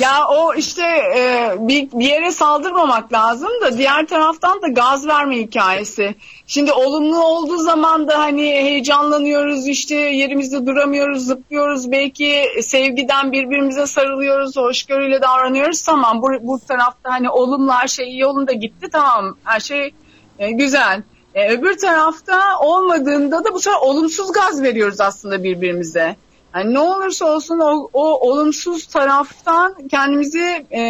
Ya 0.03 0.29
o 0.29 0.55
işte 0.55 0.83
e, 1.17 1.55
bir, 1.59 1.89
bir 1.93 2.05
yere 2.05 2.33
saldırmamak 2.33 3.13
lazım 3.13 3.49
da 3.65 3.79
diğer 3.79 4.07
taraftan 4.07 4.63
da 4.63 4.69
gaz 4.69 5.07
verme 5.07 5.37
hikayesi. 5.37 6.15
Şimdi 6.47 6.73
olumlu 6.73 7.25
olduğu 7.25 7.59
zaman 7.59 8.09
da 8.09 8.19
hani 8.19 8.43
heyecanlanıyoruz 8.43 9.69
işte 9.69 9.95
yerimizde 9.95 10.67
duramıyoruz 10.67 11.27
zıplıyoruz 11.27 11.93
belki 11.93 12.45
sevgiden 12.63 13.33
birbirimize 13.33 13.87
sarılıyoruz 13.87 14.57
hoşgörüyle 14.57 15.23
davranıyoruz 15.23 15.83
tamam 15.83 16.23
bu, 16.23 16.29
bu 16.43 16.61
tarafta 16.69 17.13
hani 17.13 17.31
olumlu 17.31 17.73
her 17.73 17.89
şey 17.89 18.17
yolunda 18.19 18.53
gitti 18.53 18.89
tamam 18.93 19.37
her 19.45 19.61
şey 19.61 19.95
e, 20.39 20.51
güzel. 20.51 21.03
E, 21.35 21.53
öbür 21.53 21.79
tarafta 21.79 22.59
olmadığında 22.61 23.45
da 23.45 23.55
bu 23.55 23.61
sefer 23.61 23.79
olumsuz 23.79 24.33
gaz 24.33 24.63
veriyoruz 24.63 25.01
aslında 25.01 25.45
birbirimize. 25.45 26.17
Yani 26.55 26.75
ne 26.75 26.79
olursa 26.79 27.27
olsun 27.27 27.59
o, 27.59 27.89
o 27.93 28.31
olumsuz 28.31 28.87
taraftan 28.87 29.75
kendimizi 29.89 30.67
e, 30.73 30.83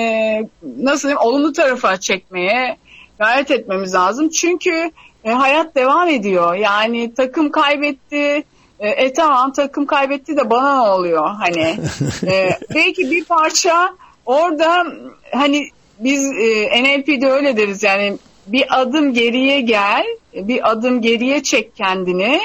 nasıl 0.79 1.09
diyeyim 1.09 1.27
olumlu 1.27 1.53
tarafa 1.53 1.97
çekmeye 1.97 2.77
gayret 3.19 3.51
etmemiz 3.51 3.95
lazım. 3.95 4.29
Çünkü 4.29 4.91
e, 5.25 5.31
hayat 5.31 5.75
devam 5.75 6.09
ediyor. 6.09 6.55
Yani 6.55 7.15
takım 7.15 7.51
kaybetti. 7.51 8.45
E, 8.81 8.89
e 8.89 9.13
tamam 9.13 9.53
takım 9.53 9.87
kaybetti 9.87 10.37
de 10.37 10.51
bana 10.51 10.85
ne 10.85 10.91
oluyor 10.91 11.31
hani 11.39 11.77
e, 12.27 12.59
belki 12.75 13.11
bir 13.11 13.25
parça 13.25 13.89
orada 14.27 14.87
hani 15.33 15.69
biz 15.99 16.33
e, 16.33 16.83
NLP'de 16.83 17.31
öyle 17.31 17.57
deriz 17.57 17.83
yani 17.83 18.19
bir 18.47 18.81
adım 18.81 19.15
geriye 19.15 19.61
gel 19.61 20.05
bir 20.35 20.71
adım 20.71 21.01
geriye 21.01 21.43
çek 21.43 21.77
kendini 21.77 22.41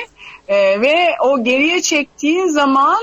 E, 0.48 0.82
ve 0.82 1.10
o 1.24 1.44
geriye 1.44 1.82
çektiğin 1.82 2.48
zaman 2.48 2.98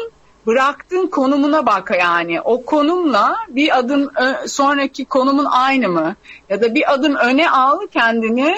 bıraktığın 0.46 1.06
konumuna 1.06 1.66
bak 1.66 1.92
yani. 2.00 2.40
O 2.40 2.64
konumla 2.64 3.36
bir 3.48 3.78
adım 3.78 4.10
sonraki 4.46 5.04
konumun 5.04 5.46
aynı 5.50 5.88
mı? 5.88 6.16
Ya 6.48 6.62
da 6.62 6.74
bir 6.74 6.92
adım 6.94 7.14
öne 7.14 7.50
al 7.50 7.80
kendini 7.92 8.54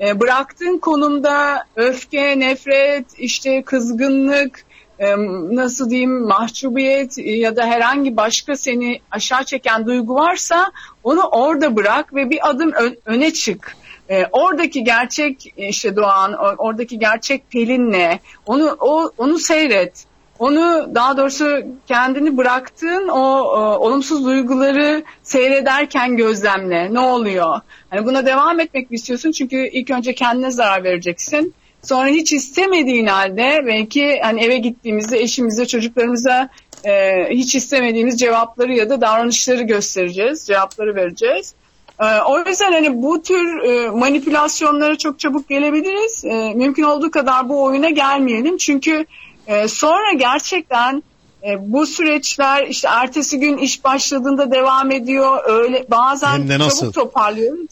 e, 0.00 0.20
bıraktığın 0.20 0.78
konumda 0.78 1.64
öfke, 1.76 2.38
nefret, 2.38 3.06
işte 3.18 3.62
kızgınlık, 3.62 4.64
e, 4.98 5.16
nasıl 5.56 5.90
diyeyim 5.90 6.20
mahcubiyet 6.20 7.18
ya 7.18 7.56
da 7.56 7.66
herhangi 7.66 8.16
başka 8.16 8.56
seni 8.56 9.00
aşağı 9.10 9.44
çeken 9.44 9.86
duygu 9.86 10.14
varsa 10.14 10.72
onu 11.02 11.22
orada 11.22 11.76
bırak 11.76 12.14
ve 12.14 12.30
bir 12.30 12.50
adım 12.50 12.72
öne 13.04 13.32
çık. 13.32 13.76
E, 14.10 14.26
oradaki 14.32 14.84
gerçek 14.84 15.54
işte 15.56 15.96
Doğan, 15.96 16.32
oradaki 16.58 16.98
gerçek 16.98 17.50
Pelin 17.50 17.92
ne? 17.92 18.20
Onu 18.46 18.76
o, 18.80 19.10
onu 19.18 19.38
seyret 19.38 20.08
onu 20.38 20.94
daha 20.94 21.16
doğrusu 21.16 21.58
kendini 21.86 22.36
bıraktığın 22.36 23.08
o, 23.08 23.40
o 23.40 23.78
olumsuz 23.78 24.24
duyguları 24.24 25.04
seyrederken 25.22 26.16
gözlemle. 26.16 26.94
Ne 26.94 27.00
oluyor? 27.00 27.60
Hani 27.90 28.06
buna 28.06 28.26
devam 28.26 28.60
etmek 28.60 28.90
mi 28.90 28.94
istiyorsun? 28.94 29.32
Çünkü 29.32 29.68
ilk 29.72 29.90
önce 29.90 30.14
kendine 30.14 30.50
zarar 30.50 30.84
vereceksin. 30.84 31.54
Sonra 31.82 32.08
hiç 32.08 32.32
istemediğin 32.32 33.06
halde 33.06 33.62
belki 33.66 34.20
hani 34.22 34.44
eve 34.44 34.58
gittiğimizde 34.58 35.18
eşimize, 35.18 35.66
çocuklarımıza 35.66 36.48
e, 36.84 37.24
hiç 37.30 37.54
istemediğimiz 37.54 38.20
cevapları 38.20 38.74
ya 38.74 38.90
da 38.90 39.00
davranışları 39.00 39.62
göstereceğiz, 39.62 40.46
cevapları 40.46 40.94
vereceğiz. 40.94 41.54
E, 42.00 42.20
o 42.20 42.38
yüzden 42.38 42.72
hani 42.72 43.02
bu 43.02 43.22
tür 43.22 43.58
e, 43.58 43.90
manipülasyonlara 43.90 44.98
çok 44.98 45.20
çabuk 45.20 45.48
gelebiliriz. 45.48 46.24
E, 46.24 46.54
mümkün 46.54 46.82
olduğu 46.82 47.10
kadar 47.10 47.48
bu 47.48 47.62
oyuna 47.62 47.90
gelmeyelim. 47.90 48.56
Çünkü 48.56 49.06
e, 49.46 49.68
sonra 49.68 50.12
gerçekten 50.12 51.02
e, 51.46 51.72
bu 51.72 51.86
süreçler 51.86 52.66
işte 52.66 52.88
ertesi 52.88 53.40
gün 53.40 53.58
iş 53.58 53.84
başladığında 53.84 54.50
devam 54.50 54.90
ediyor. 54.90 55.40
Öyle 55.44 55.86
bazen 55.90 56.48
çabuk 56.58 56.94
toparlıyoruz. 56.94 57.66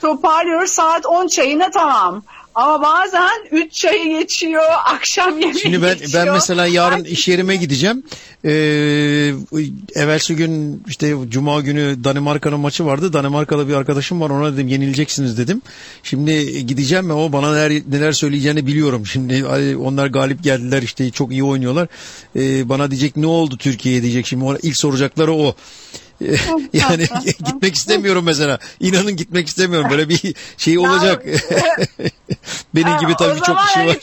Toparlıyoruz 0.00 0.70
saat 0.70 1.06
10 1.06 1.26
çayına 1.26 1.70
tamam. 1.70 2.22
Ama 2.54 2.82
bazen 2.82 3.30
3 3.50 3.72
çayı 3.72 4.18
geçiyor, 4.18 4.62
akşam 4.84 5.40
yemeği 5.40 5.58
Şimdi 5.58 5.82
ben, 5.82 5.98
geçiyor. 5.98 6.26
Ben 6.26 6.34
mesela 6.34 6.66
yarın 6.66 7.04
iş 7.04 7.28
yerime 7.28 7.56
gideceğim. 7.56 8.02
Ee, 8.44 8.50
evvelsi 9.94 10.36
gün 10.36 10.82
işte 10.88 11.14
Cuma 11.28 11.60
günü 11.60 12.04
Danimarka'nın 12.04 12.60
maçı 12.60 12.86
vardı. 12.86 13.12
Danimarka'da 13.12 13.68
bir 13.68 13.74
arkadaşım 13.74 14.20
var 14.20 14.30
ona 14.30 14.52
dedim 14.52 14.68
yenileceksiniz 14.68 15.38
dedim. 15.38 15.62
Şimdi 16.02 16.66
gideceğim 16.66 17.08
ve 17.08 17.12
o 17.12 17.32
bana 17.32 17.54
neler, 17.54 17.82
neler 17.88 18.12
söyleyeceğini 18.12 18.66
biliyorum. 18.66 19.06
Şimdi 19.06 19.46
onlar 19.76 20.06
galip 20.06 20.42
geldiler 20.42 20.82
işte 20.82 21.10
çok 21.10 21.32
iyi 21.32 21.44
oynuyorlar. 21.44 21.88
Ee, 22.36 22.68
bana 22.68 22.90
diyecek 22.90 23.16
ne 23.16 23.26
oldu 23.26 23.56
Türkiye'ye 23.56 24.02
diyecek. 24.02 24.26
Şimdi 24.26 24.44
ilk 24.62 24.76
soracakları 24.76 25.32
o. 25.32 25.54
yani 26.72 27.06
gitmek 27.44 27.74
istemiyorum 27.74 28.24
mesela. 28.24 28.58
İnanın 28.80 29.16
gitmek 29.16 29.48
istemiyorum. 29.48 29.90
Böyle 29.90 30.08
bir 30.08 30.34
şey 30.56 30.78
olacak. 30.78 31.24
Benim 32.74 32.98
gibi 32.98 33.14
tabii 33.18 33.40
çok 33.40 33.58
kişi 33.58 33.86
var. 33.86 33.96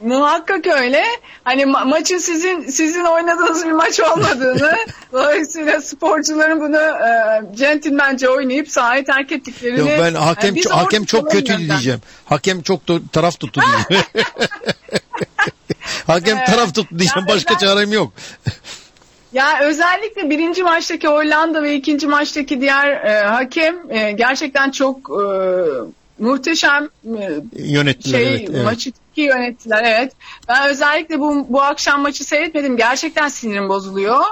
Muhakkak 0.00 0.66
öyle. 0.66 1.04
Hani 1.44 1.62
ma- 1.62 1.88
maçın 1.88 2.18
sizin 2.18 2.62
sizin 2.62 3.04
oynadığınız 3.04 3.66
bir 3.66 3.72
maç 3.72 4.00
olmadığını, 4.00 4.76
dolayısıyla 5.12 5.80
sporcuların 5.80 6.60
bunu 6.60 6.76
e, 6.76 7.42
centilmence 7.56 8.28
oynayıp 8.28 8.70
sahayı 8.70 9.04
terk 9.04 9.32
ettiklerini. 9.32 9.78
Yok 9.78 9.88
ben 10.00 10.14
hakem 10.14 10.56
yani 10.56 10.66
hakem 10.68 11.04
çok 11.04 11.30
kötü 11.30 11.58
diyeceğim. 11.58 12.00
Hakem 12.24 12.62
çok 12.62 12.80
taraf 13.12 13.40
tuttu 13.40 13.60
diyeceğim. 13.60 14.04
hakem 16.06 16.44
taraf 16.44 16.74
tuttu 16.74 16.98
diyeceğim. 16.98 17.28
Başka 17.28 17.54
ben, 17.54 17.58
çarem 17.58 17.92
yok. 17.92 18.12
Ya 19.32 19.60
özellikle 19.60 20.30
birinci 20.30 20.62
maçtaki 20.62 21.08
Hollanda 21.08 21.62
ve 21.62 21.74
ikinci 21.74 22.06
maçtaki 22.06 22.60
diğer 22.60 22.90
e, 22.90 23.20
hakem 23.20 23.90
e, 23.90 24.12
gerçekten 24.12 24.70
çok 24.70 25.10
e, 25.10 25.24
muhteşem 26.18 26.88
e, 27.04 27.30
yönettiler. 27.56 28.18
Şey, 28.18 28.28
evet, 28.28 28.50
evet. 28.50 28.64
Maçı 28.64 28.92
iyi 29.18 29.26
yönettiler 29.26 29.84
evet. 29.84 30.12
Ben 30.48 30.68
özellikle 30.68 31.20
bu, 31.20 31.46
bu 31.48 31.62
akşam 31.62 32.00
maçı 32.02 32.24
seyretmedim. 32.24 32.76
Gerçekten 32.76 33.28
sinirim 33.28 33.68
bozuluyor. 33.68 34.24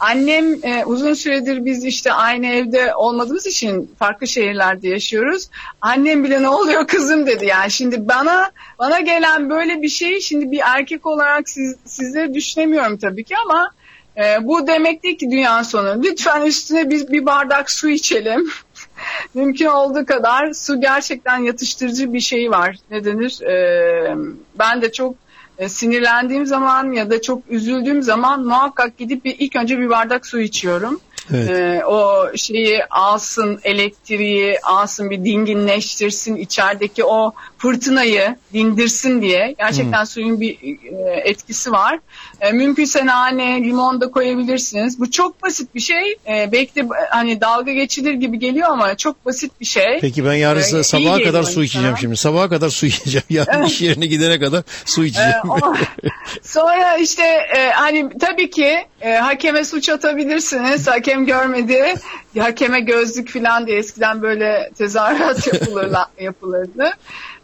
Annem 0.00 0.64
e, 0.64 0.84
uzun 0.84 1.14
süredir 1.14 1.64
biz 1.64 1.84
işte 1.84 2.12
aynı 2.12 2.46
evde 2.46 2.94
olmadığımız 2.94 3.46
için 3.46 3.90
farklı 3.98 4.26
şehirlerde 4.26 4.88
yaşıyoruz. 4.88 5.48
Annem 5.80 6.24
bile 6.24 6.42
ne 6.42 6.48
oluyor 6.48 6.86
kızım 6.86 7.26
dedi 7.26 7.46
yani. 7.46 7.70
Şimdi 7.70 8.08
bana 8.08 8.50
bana 8.78 9.00
gelen 9.00 9.50
böyle 9.50 9.82
bir 9.82 9.88
şey 9.88 10.20
şimdi 10.20 10.50
bir 10.50 10.60
erkek 10.64 11.06
olarak 11.06 11.48
siz, 11.48 11.76
sizleri 11.84 12.34
düşünemiyorum 12.34 12.98
tabii 12.98 13.24
ki 13.24 13.34
ama 13.46 13.70
e, 14.16 14.46
bu 14.46 14.66
demek 14.66 15.02
değil 15.02 15.18
ki 15.18 15.30
dünya 15.30 15.64
sonu. 15.64 16.02
Lütfen 16.02 16.42
üstüne 16.42 16.90
biz 16.90 17.12
bir 17.12 17.26
bardak 17.26 17.70
su 17.70 17.88
içelim. 17.88 18.50
Mümkün 19.34 19.66
olduğu 19.66 20.06
kadar 20.06 20.52
su 20.52 20.80
gerçekten 20.80 21.38
yatıştırıcı 21.38 22.12
bir 22.12 22.20
şey 22.20 22.50
var. 22.50 22.76
Ne 22.90 23.04
denir? 23.04 23.42
E, 23.42 24.16
ben 24.58 24.82
de 24.82 24.92
çok 24.92 25.14
e, 25.58 25.68
sinirlendiğim 25.68 26.46
zaman 26.46 26.92
ya 26.92 27.10
da 27.10 27.22
çok 27.22 27.42
üzüldüğüm 27.48 28.02
zaman 28.02 28.44
muhakkak 28.44 28.98
gidip 28.98 29.24
bir, 29.24 29.36
ilk 29.38 29.56
önce 29.56 29.78
bir 29.78 29.90
bardak 29.90 30.26
su 30.26 30.40
içiyorum. 30.40 31.00
Evet. 31.32 31.50
Ee, 31.50 31.84
o 31.86 32.26
şeyi 32.36 32.84
alsın 32.84 33.60
elektriği 33.64 34.60
alsın 34.60 35.10
bir 35.10 35.24
dinginleştirsin 35.24 36.36
içerideki 36.36 37.04
o 37.04 37.32
fırtınayı 37.58 38.36
dindirsin 38.52 39.22
diye 39.22 39.54
gerçekten 39.58 39.98
hmm. 39.98 40.06
suyun 40.06 40.40
bir 40.40 40.52
e, 40.52 41.20
etkisi 41.24 41.72
var. 41.72 41.98
E, 42.40 42.52
mümkünse 42.52 43.06
nane 43.06 43.64
limon 43.64 44.00
da 44.00 44.10
koyabilirsiniz. 44.10 45.00
Bu 45.00 45.10
çok 45.10 45.42
basit 45.42 45.74
bir 45.74 45.80
şey. 45.80 46.12
E, 46.28 46.52
belki 46.52 46.74
de 46.74 46.88
hani 47.10 47.40
dalga 47.40 47.72
geçilir 47.72 48.12
gibi 48.12 48.38
geliyor 48.38 48.68
ama 48.70 48.96
çok 48.96 49.26
basit 49.26 49.60
bir 49.60 49.66
şey. 49.66 49.98
Peki 50.00 50.24
ben 50.24 50.34
yarın 50.34 50.60
e, 50.60 50.82
sabaha 50.82 51.22
kadar 51.22 51.42
su 51.42 51.64
içeceğim 51.64 51.96
şimdi. 52.00 52.16
Sabaha 52.16 52.48
kadar 52.48 52.68
su 52.68 52.86
içeceğim. 52.86 53.24
Yarın 53.30 53.62
iş 53.62 53.80
yerine 53.80 54.06
gidene 54.06 54.38
kadar 54.38 54.62
su 54.84 55.04
içeceğim. 55.04 55.32
E, 55.44 55.48
o, 55.48 55.74
sonra 56.42 56.96
işte 56.96 57.22
e, 57.56 57.70
hani 57.70 58.08
tabii 58.20 58.50
ki 58.50 58.78
e, 59.00 59.14
hakeme 59.14 59.64
suç 59.64 59.88
atabilirsiniz. 59.88 60.86
Hakem 60.88 61.13
hakem 61.14 61.26
görmedi. 61.26 61.94
Hakeme 62.38 62.80
gözlük 62.80 63.30
falan 63.30 63.66
diye 63.66 63.78
eskiden 63.78 64.22
böyle 64.22 64.70
tezahürat 64.78 65.46
yapılırla, 65.52 66.06
yapılırdı. 66.20 66.90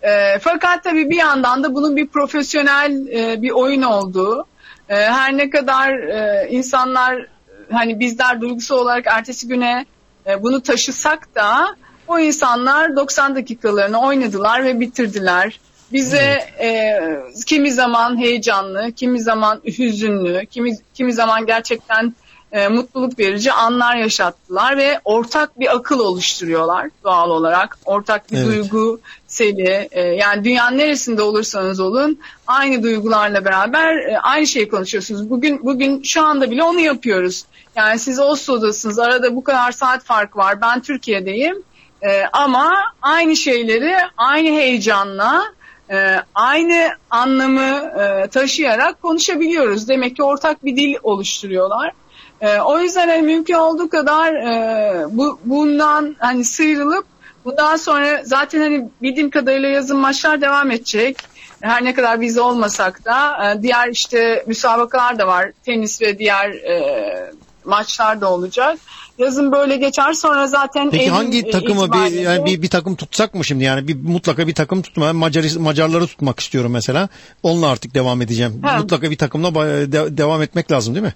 E, 0.03 0.39
fakat 0.39 0.85
tabii 0.85 1.11
bir 1.11 1.17
yandan 1.17 1.63
da 1.63 1.75
bunun 1.75 1.97
bir 1.97 2.07
profesyonel 2.07 3.07
e, 3.07 3.43
bir 3.43 3.51
oyun 3.51 3.83
olduğu. 3.83 4.47
E, 4.89 4.95
her 4.95 5.37
ne 5.37 5.51
kadar 5.51 5.95
e, 5.95 6.49
insanlar 6.51 7.27
hani 7.73 8.01
bizler 8.01 8.41
duygusal 8.41 8.77
olarak 8.77 9.07
ertesi 9.07 9.49
güne 9.49 9.87
e, 10.27 10.43
bunu 10.43 10.61
taşısak 10.61 11.35
da 11.35 11.77
o 12.09 12.19
insanlar 12.19 12.97
90 12.97 13.35
dakikalarını 13.35 14.01
oynadılar 14.01 14.65
ve 14.65 14.81
bitirdiler. 14.81 15.61
Bize 15.93 16.39
e, 16.61 16.99
kimi 17.47 17.73
zaman 17.73 18.19
heyecanlı, 18.19 18.93
kimi 18.93 19.21
zaman 19.21 19.61
hüzünlü, 19.79 20.47
kimi 20.47 20.71
kimi 20.95 21.13
zaman 21.13 21.47
gerçekten 21.47 22.15
e, 22.53 22.69
mutluluk 22.69 23.19
verici 23.19 23.53
anlar 23.53 23.97
yaşattılar 23.97 24.77
ve 24.77 25.01
ortak 25.05 25.61
bir 25.61 25.77
akıl 25.77 25.99
oluşturuyorlar 25.99 26.89
doğal 27.05 27.31
olarak. 27.31 27.79
Ortak 27.85 28.33
bir 28.33 28.37
evet. 28.37 28.47
duygu 28.47 29.01
seli 29.27 29.89
e, 29.91 30.01
yani 30.01 30.45
dünyanın 30.45 30.79
neresinde 30.79 31.23
olursanız 31.23 31.81
olun 31.81 32.19
aynı 32.47 32.83
duygularla 32.83 33.45
beraber 33.45 33.97
e, 33.97 34.19
aynı 34.19 34.47
şeyi 34.47 34.69
konuşuyorsunuz. 34.69 35.31
Bugün 35.31 35.65
bugün 35.65 36.03
şu 36.03 36.23
anda 36.23 36.51
bile 36.51 36.63
onu 36.63 36.81
yapıyoruz. 36.81 37.45
Yani 37.77 37.99
siz 37.99 38.21
Oslo'dasınız 38.21 38.99
arada 38.99 39.37
bu 39.37 39.45
kadar 39.45 39.73
saat 39.73 40.05
fark 40.05 40.37
var 40.37 40.61
ben 40.61 40.81
Türkiye'deyim 40.81 41.63
e, 42.03 42.23
ama 42.33 42.73
aynı 43.03 43.37
şeyleri 43.37 43.97
aynı 44.17 44.49
heyecanla 44.49 45.45
e, 45.91 46.17
aynı 46.35 46.91
anlamı 47.11 47.93
e, 48.01 48.29
taşıyarak 48.29 49.03
konuşabiliyoruz. 49.03 49.89
Demek 49.89 50.17
ki 50.17 50.23
ortak 50.23 50.65
bir 50.65 50.77
dil 50.77 50.95
oluşturuyorlar. 51.03 51.93
E, 52.41 52.61
o 52.61 52.79
yüzden 52.79 53.09
hani 53.09 53.23
mümkün 53.23 53.55
olduğu 53.55 53.89
kadar 53.89 54.35
e, 54.35 55.05
bu 55.11 55.41
bundan 55.45 56.17
hani 56.19 56.45
sıyrılıp 56.45 57.07
bundan 57.45 57.77
sonra 57.77 58.23
zaten 58.25 58.61
hani 58.61 58.89
bildiğim 59.03 59.31
kadarıyla 59.31 59.69
yazın 59.69 59.99
maçlar 59.99 60.41
devam 60.41 60.71
edecek. 60.71 61.17
Her 61.61 61.85
ne 61.85 61.95
kadar 61.95 62.21
biz 62.21 62.39
olmasak 62.39 63.05
da 63.05 63.51
e, 63.51 63.63
diğer 63.63 63.89
işte 63.89 64.45
müsabakalar 64.47 65.19
da 65.19 65.27
var. 65.27 65.53
Tenis 65.65 66.03
ve 66.03 66.19
diğer 66.19 66.51
e, 66.51 67.33
maçlar 67.65 68.21
da 68.21 68.33
olacak. 68.33 68.79
Yazın 69.19 69.53
böyle 69.53 69.77
geçer 69.77 70.13
sonra 70.13 70.47
zaten 70.47 70.91
Peki 70.91 71.11
hangi 71.11 71.51
takımı 71.51 71.93
bir 71.93 72.21
yani 72.21 72.45
bir, 72.45 72.63
bir 72.63 72.71
takım 72.71 72.97
tutsak 72.97 73.35
mı 73.35 73.45
şimdi 73.45 73.65
yani 73.65 73.89
bir 73.89 73.97
mutlaka 73.97 74.47
bir 74.47 74.55
takım 74.55 74.83
tutma 74.83 75.13
Macar 75.13 75.45
Macarları 75.59 76.07
tutmak 76.07 76.41
istiyorum 76.41 76.73
mesela. 76.73 77.09
Onunla 77.43 77.69
artık 77.69 77.95
devam 77.95 78.23
edeceğim. 78.23 78.63
He. 78.65 78.77
Mutlaka 78.77 79.11
bir 79.11 79.19
takımla 79.19 79.55
de, 79.93 80.17
devam 80.17 80.43
etmek 80.43 80.73
lazım 80.73 80.95
değil 80.95 81.07
mi? 81.07 81.15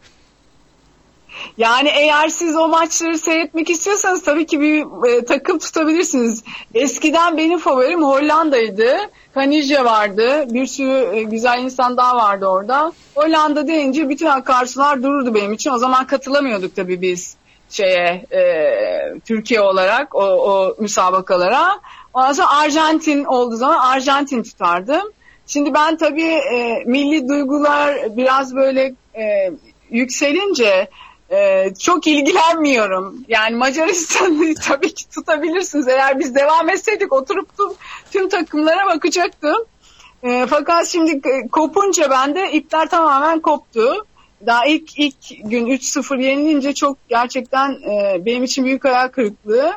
Yani 1.59 1.89
eğer 1.89 2.29
siz 2.29 2.57
o 2.57 2.69
maçları 2.69 3.19
seyretmek 3.19 3.71
istiyorsanız 3.71 4.23
tabii 4.23 4.47
ki 4.47 4.61
bir 4.61 5.09
e, 5.09 5.25
takım 5.25 5.59
tutabilirsiniz. 5.59 6.45
Eskiden 6.75 7.37
benim 7.37 7.59
favorim 7.59 8.03
Hollanda'ydı. 8.03 8.97
Kanija 9.35 9.85
vardı. 9.85 10.45
Bir 10.49 10.67
sürü 10.67 11.17
e, 11.17 11.23
güzel 11.23 11.59
insan 11.63 11.97
daha 11.97 12.17
vardı 12.17 12.47
orada. 12.47 12.93
Hollanda 13.15 13.67
deyince 13.67 14.09
bütün 14.09 14.27
akarsular 14.27 15.03
dururdu 15.03 15.35
benim 15.35 15.53
için. 15.53 15.71
O 15.71 15.79
zaman 15.79 16.07
katılamıyorduk 16.07 16.77
tabii 16.77 17.01
biz 17.01 17.37
şeye 17.71 18.27
e, 18.33 18.43
Türkiye 19.25 19.61
olarak 19.61 20.15
o, 20.15 20.23
o 20.23 20.77
müsabakalara. 20.79 21.81
Ondan 22.15 22.33
sonra 22.33 22.51
Arjantin 22.51 23.25
olduğu 23.25 23.57
zaman 23.57 23.79
Arjantin 23.79 24.43
tutardım. 24.43 25.13
Şimdi 25.47 25.75
ben 25.75 25.97
tabii 25.97 26.41
e, 26.55 26.85
milli 26.87 27.29
duygular 27.29 28.17
biraz 28.17 28.55
böyle 28.55 28.95
e, 29.17 29.51
yükselince 29.91 30.89
e, 31.35 31.75
çok 31.75 32.07
ilgilenmiyorum. 32.07 33.25
Yani 33.29 33.57
Macaristan'ı 33.57 34.55
tabii 34.69 34.95
ki 34.95 35.11
tutabilirsiniz. 35.11 35.89
Eğer 35.89 36.19
biz 36.19 36.35
devam 36.35 36.71
etseydik 36.71 37.13
oturup 37.13 37.49
tüm, 37.57 37.69
tüm 38.13 38.29
takımlara 38.29 38.87
bakacaktım. 38.87 39.57
E, 40.23 40.47
fakat 40.47 40.87
şimdi 40.87 41.21
kopunca 41.53 42.11
bende 42.11 42.53
ipler 42.53 42.89
tamamen 42.89 43.41
koptu. 43.41 44.07
Daha 44.47 44.67
ilk 44.67 44.99
ilk 44.99 45.17
gün 45.45 45.67
3-0 45.67 46.23
yenilince 46.23 46.75
çok 46.75 47.09
gerçekten 47.09 47.71
e, 47.71 48.27
benim 48.27 48.45
için 48.45 48.65
büyük 48.65 48.85
hayal 48.85 49.09
kırıklığı. 49.09 49.73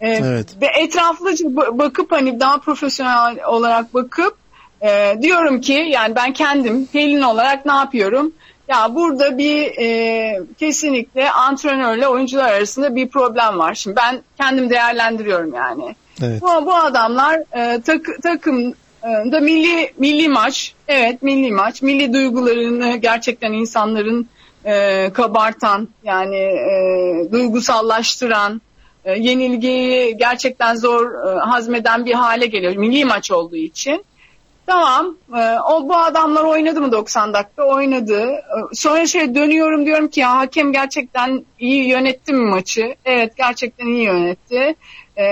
E, 0.00 0.10
evet. 0.10 0.56
Ve 0.62 0.66
etraflıca 0.66 1.56
bakıp 1.56 2.12
hani 2.12 2.40
daha 2.40 2.58
profesyonel 2.58 3.44
olarak 3.44 3.94
bakıp 3.94 4.36
e, 4.82 5.14
diyorum 5.22 5.60
ki 5.60 5.72
yani 5.72 6.16
ben 6.16 6.32
kendim 6.32 6.86
Pelin 6.86 7.22
olarak 7.22 7.66
ne 7.66 7.72
yapıyorum? 7.72 8.32
Ya 8.68 8.94
burada 8.94 9.38
bir 9.38 9.72
e, 9.78 10.40
kesinlikle 10.58 11.30
antrenörle 11.30 12.08
oyuncular 12.08 12.52
arasında 12.52 12.96
bir 12.96 13.08
problem 13.08 13.58
var. 13.58 13.74
Şimdi 13.74 13.96
ben 13.96 14.22
kendim 14.36 14.70
değerlendiriyorum 14.70 15.54
yani. 15.54 15.96
Evet. 16.22 16.42
Bu, 16.42 16.66
bu 16.66 16.74
adamlar 16.74 17.40
e, 17.56 17.80
tak, 17.80 18.00
takım 18.22 18.74
da 19.04 19.40
milli 19.40 19.92
milli 19.98 20.28
maç, 20.28 20.74
evet 20.88 21.22
milli 21.22 21.52
maç, 21.52 21.82
milli 21.82 22.12
duygularını 22.12 22.96
gerçekten 22.96 23.52
insanların 23.52 24.28
e, 24.64 25.10
kabartan 25.12 25.88
yani 26.04 26.36
e, 26.36 27.32
duygusallaştıran, 27.32 28.60
e, 29.04 29.12
yenilgiyi 29.12 30.16
gerçekten 30.16 30.76
zor 30.76 31.10
e, 31.14 31.38
hazmeden 31.38 32.06
bir 32.06 32.14
hale 32.14 32.46
geliyor 32.46 32.76
milli 32.76 33.04
maç 33.04 33.30
olduğu 33.30 33.56
için. 33.56 34.04
Tamam. 34.66 35.16
E, 35.36 35.58
o 35.58 35.88
bu 35.88 35.96
adamlar 35.96 36.44
oynadı 36.44 36.80
mı 36.80 36.92
90 36.92 37.34
dakika? 37.34 37.64
Oynadı. 37.64 38.20
E, 38.20 38.42
sonra 38.72 39.06
şey 39.06 39.34
dönüyorum 39.34 39.86
diyorum 39.86 40.08
ki 40.08 40.20
ya 40.20 40.36
hakem 40.36 40.72
gerçekten 40.72 41.44
iyi 41.58 41.88
yönetti 41.88 42.32
mi 42.32 42.50
maçı? 42.50 42.94
Evet 43.04 43.36
gerçekten 43.36 43.86
iyi 43.86 44.02
yönetti. 44.02 44.74
E, 45.16 45.24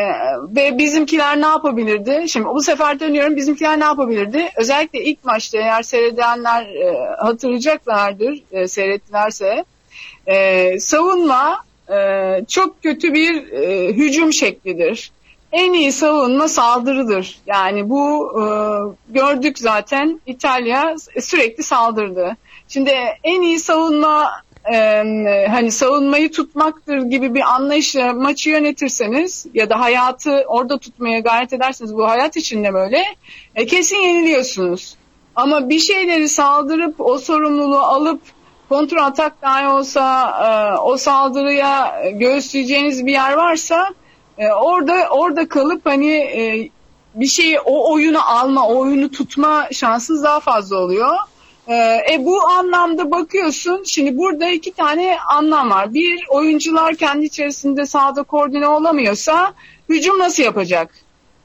ve 0.56 0.78
bizimkiler 0.78 1.40
ne 1.40 1.46
yapabilirdi? 1.46 2.24
Şimdi 2.28 2.46
bu 2.46 2.62
sefer 2.62 3.00
dönüyorum 3.00 3.36
bizimkiler 3.36 3.80
ne 3.80 3.84
yapabilirdi? 3.84 4.48
Özellikle 4.56 5.04
ilk 5.04 5.24
maçta 5.24 5.58
eğer 5.58 5.82
seyredenler 5.82 6.66
hatırlayacaklardır 7.18 8.42
seyrettilerse. 8.66 9.64
Savunma 10.78 11.64
çok 12.48 12.82
kötü 12.82 13.14
bir 13.14 13.34
hücum 13.92 14.32
şeklidir 14.32 15.12
en 15.52 15.72
iyi 15.72 15.92
savunma 15.92 16.48
saldırıdır. 16.48 17.38
Yani 17.46 17.90
bu 17.90 18.32
e, 18.40 18.44
gördük 19.12 19.58
zaten 19.58 20.20
İtalya 20.26 20.94
sürekli 21.20 21.62
saldırdı. 21.62 22.36
Şimdi 22.68 22.90
en 23.24 23.42
iyi 23.42 23.58
savunma 23.58 24.30
e, 24.72 24.76
hani 25.50 25.70
savunmayı 25.70 26.32
tutmaktır 26.32 26.98
gibi 26.98 27.34
bir 27.34 27.54
anlayışla 27.54 28.12
maçı 28.12 28.50
yönetirseniz 28.50 29.46
ya 29.54 29.70
da 29.70 29.80
hayatı 29.80 30.44
orada 30.46 30.78
tutmaya 30.78 31.18
gayret 31.18 31.52
ederseniz 31.52 31.94
bu 31.94 32.08
hayat 32.08 32.36
içinde 32.36 32.74
böyle 32.74 33.04
e, 33.54 33.66
kesin 33.66 33.96
yeniliyorsunuz. 33.96 34.96
Ama 35.36 35.68
bir 35.68 35.78
şeyleri 35.78 36.28
saldırıp 36.28 37.00
o 37.00 37.18
sorumluluğu 37.18 37.80
alıp 37.80 38.20
kontrol 38.68 39.02
atak 39.02 39.42
dahi 39.42 39.68
olsa 39.68 40.30
e, 40.44 40.78
o 40.78 40.96
saldırıya 40.96 42.02
göğüsleyeceğiniz 42.14 43.06
bir 43.06 43.12
yer 43.12 43.32
varsa 43.32 43.88
e, 44.42 44.52
orada 44.52 45.08
orada 45.10 45.48
kalıp 45.48 45.86
hani 45.86 46.10
e, 46.12 46.70
bir 47.14 47.26
şeyi 47.26 47.60
o 47.60 47.92
oyunu 47.92 48.30
alma, 48.30 48.68
o 48.68 48.78
oyunu 48.78 49.10
tutma 49.10 49.68
şansınız 49.72 50.22
daha 50.22 50.40
fazla 50.40 50.76
oluyor. 50.76 51.16
E, 51.66 51.74
e 52.12 52.24
bu 52.24 52.42
anlamda 52.48 53.10
bakıyorsun 53.10 53.82
şimdi 53.86 54.16
burada 54.16 54.48
iki 54.48 54.72
tane 54.72 55.18
anlam 55.28 55.70
var. 55.70 55.94
Bir 55.94 56.24
oyuncular 56.28 56.94
kendi 56.94 57.24
içerisinde 57.24 57.86
sahada 57.86 58.22
koordine 58.22 58.68
olamıyorsa 58.68 59.54
hücum 59.88 60.18
nasıl 60.18 60.42
yapacak? 60.42 60.94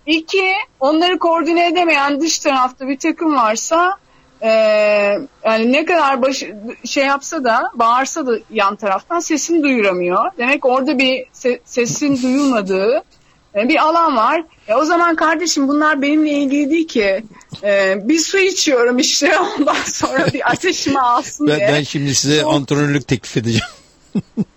İki 0.06 0.52
onları 0.80 1.20
koordine 1.20 1.68
edemeyen 1.68 2.22
dış 2.22 2.40
tarafta 2.40 2.88
bir 2.88 2.98
takım 2.98 3.36
varsa 3.36 3.98
e, 4.42 4.50
yani 5.46 5.72
ne 5.72 5.86
kadar 5.86 6.22
baş, 6.22 6.44
şey 6.86 7.06
yapsa 7.06 7.44
da 7.44 7.72
bağırsa 7.76 8.28
da 8.28 8.40
yan 8.50 8.76
taraftan 8.76 9.20
sesini 9.20 9.64
duyuramıyor. 9.64 10.32
Demek 10.38 10.66
orada 10.66 10.98
bir 10.98 11.26
se, 11.34 11.60
sesin 11.66 12.24
duyulmadığı 12.24 13.04
e, 13.56 13.70
bir 13.70 13.84
alan 13.84 14.18
var. 14.18 14.44
E, 14.68 14.76
o 14.76 14.86
zaman 14.86 15.16
kardeşim 15.16 15.68
bunlar 15.68 16.02
benimle 16.02 16.32
ilgili 16.32 16.70
değil 16.70 16.88
ki. 16.88 17.24
E, 17.64 17.96
bir 18.04 18.20
su 18.20 18.38
içiyorum 18.38 19.00
işte 19.00 19.40
ondan 19.60 19.84
sonra 19.86 20.28
bir 20.34 20.52
ateşimi 20.52 21.00
alsın 21.00 21.48
ben, 21.48 21.58
diye. 21.58 21.68
Ben 21.68 21.84
şimdi 21.84 22.16
size 22.16 22.44
antrenörlük 22.44 23.08
teklif 23.08 23.38
edeceğim. 23.38 23.68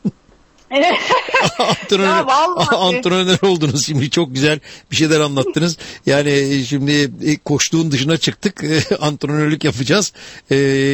antrenör, 1.59 2.25
antrenör 2.77 3.39
oldunuz 3.43 3.87
şimdi 3.87 4.11
çok 4.11 4.35
güzel 4.35 4.61
bir 4.91 4.97
şeyler 4.97 5.21
anlattınız. 5.21 5.77
Yani 6.07 6.31
e, 6.31 6.65
şimdi 6.65 7.11
e, 7.25 7.37
koştuğun 7.37 7.91
dışına 7.91 8.17
çıktık 8.17 8.65
e, 8.91 8.97
antrenörlük 8.97 9.65
yapacağız. 9.65 10.13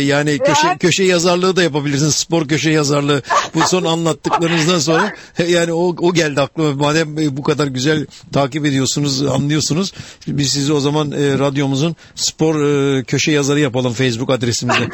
Yani 0.07 0.39
köşe, 0.39 0.77
köşe 0.81 1.05
yazarlığı 1.05 1.57
da 1.57 1.63
yapabilirsiniz 1.63 2.15
spor 2.15 2.49
köşe 2.49 2.71
yazarlığı 2.71 3.23
bu 3.55 3.63
son 3.63 3.85
anlattıklarınızdan 3.85 4.79
sonra 4.79 5.13
yani 5.49 5.73
o, 5.73 5.97
o 6.01 6.15
geldi 6.15 6.41
aklıma 6.41 6.73
madem 6.73 7.37
bu 7.37 7.43
kadar 7.43 7.67
güzel 7.67 8.07
takip 8.33 8.67
ediyorsunuz 8.67 9.23
anlıyorsunuz 9.23 9.93
biz 10.29 10.53
sizi 10.53 10.73
o 10.73 10.81
zaman 10.81 11.13
radyomuzun 11.13 11.97
spor 12.15 12.55
köşe 13.03 13.33
yazarı 13.33 13.61
yapalım 13.61 13.93
Facebook 13.93 14.31
adresimizde. 14.31 14.89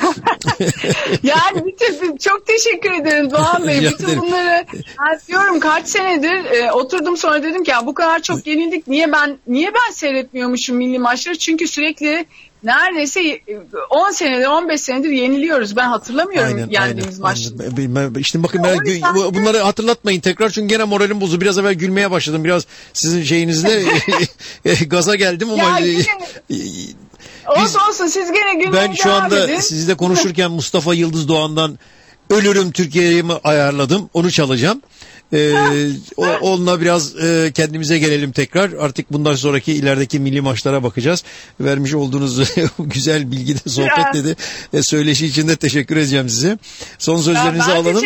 yani 1.22 1.66
bütün, 1.66 2.16
çok 2.16 2.46
teşekkür 2.46 2.92
ederim 2.92 3.30
Doğan 3.30 3.66
Bey. 3.68 3.80
Bütün 3.80 4.20
bunları 4.20 4.64
ben 4.74 5.20
diyorum 5.28 5.60
kaç 5.60 5.88
senedir 5.88 6.44
e, 6.44 6.72
oturdum 6.72 7.16
sonra 7.16 7.42
dedim 7.42 7.64
ki 7.64 7.70
ya 7.70 7.86
bu 7.86 7.94
kadar 7.94 8.22
çok 8.22 8.46
yenildik 8.46 8.88
niye 8.88 9.12
ben 9.12 9.38
niye 9.46 9.74
ben 9.74 9.92
seyretmiyormuşum 9.92 10.76
milli 10.76 10.98
maçları? 10.98 11.38
Çünkü 11.38 11.68
sürekli 11.68 12.26
neredeyse 12.64 13.40
10 13.90 14.10
e, 14.10 14.12
senedir 14.12 14.46
15 14.46 14.80
senedir 14.80 15.10
yeniliyoruz. 15.10 15.76
Ben 15.76 15.88
hatırlamıyorum 15.88 16.56
aynen, 16.56 16.68
yendiğimiz 16.70 17.18
maçları. 17.18 17.54
Aynen. 17.76 18.14
İşte 18.14 18.42
bakın 18.42 18.62
ben, 18.64 18.78
bunları 19.34 19.58
hatırlatmayın 19.58 20.20
tekrar 20.20 20.50
çünkü 20.50 20.68
gene 20.68 20.84
moralim 20.84 21.20
bozuldu. 21.20 21.40
Biraz 21.40 21.58
evvel 21.58 21.74
gülmeye 21.74 22.10
başladım. 22.10 22.44
Biraz 22.44 22.66
sizin 22.92 23.22
şeyinizle 23.22 23.84
gaza 24.86 25.14
geldim 25.14 25.50
ama 25.50 25.62
ya, 25.62 25.86
yine... 25.86 26.04
Olsun 27.48 27.80
olsun 27.88 28.06
siz 28.06 28.32
gene 28.32 28.54
gülmeye 28.54 28.88
Ben 28.88 28.92
şu 28.92 29.12
anda 29.12 29.44
edin. 29.44 29.60
sizle 29.60 29.94
konuşurken 29.94 30.50
Mustafa 30.50 30.94
Yıldız 30.94 31.28
Doğan'dan 31.28 31.78
Ölürüm 32.32 32.72
Türkiye'yi 32.72 33.24
ayarladım. 33.44 34.10
Onu 34.14 34.30
çalacağım. 34.30 34.82
Ee, 35.32 35.52
o, 36.16 36.26
onunla 36.26 36.80
biraz 36.80 37.16
e, 37.24 37.52
kendimize 37.54 37.98
gelelim 37.98 38.32
tekrar. 38.32 38.72
Artık 38.72 39.12
bundan 39.12 39.34
sonraki 39.34 39.72
ilerideki 39.72 40.20
milli 40.20 40.40
maçlara 40.40 40.82
bakacağız. 40.82 41.24
Vermiş 41.60 41.94
olduğunuz 41.94 42.54
güzel 42.78 43.32
bilgi 43.32 43.54
de 43.54 43.68
sohbet 43.68 44.24
de 44.24 44.36
e, 44.72 44.82
söyleşi 44.82 45.26
için 45.26 45.48
de 45.48 45.56
teşekkür 45.56 45.96
edeceğim 45.96 46.28
size. 46.28 46.58
Son 46.98 47.16
sözlerinizi 47.16 47.70
ya 47.70 47.76
alalım. 47.76 48.04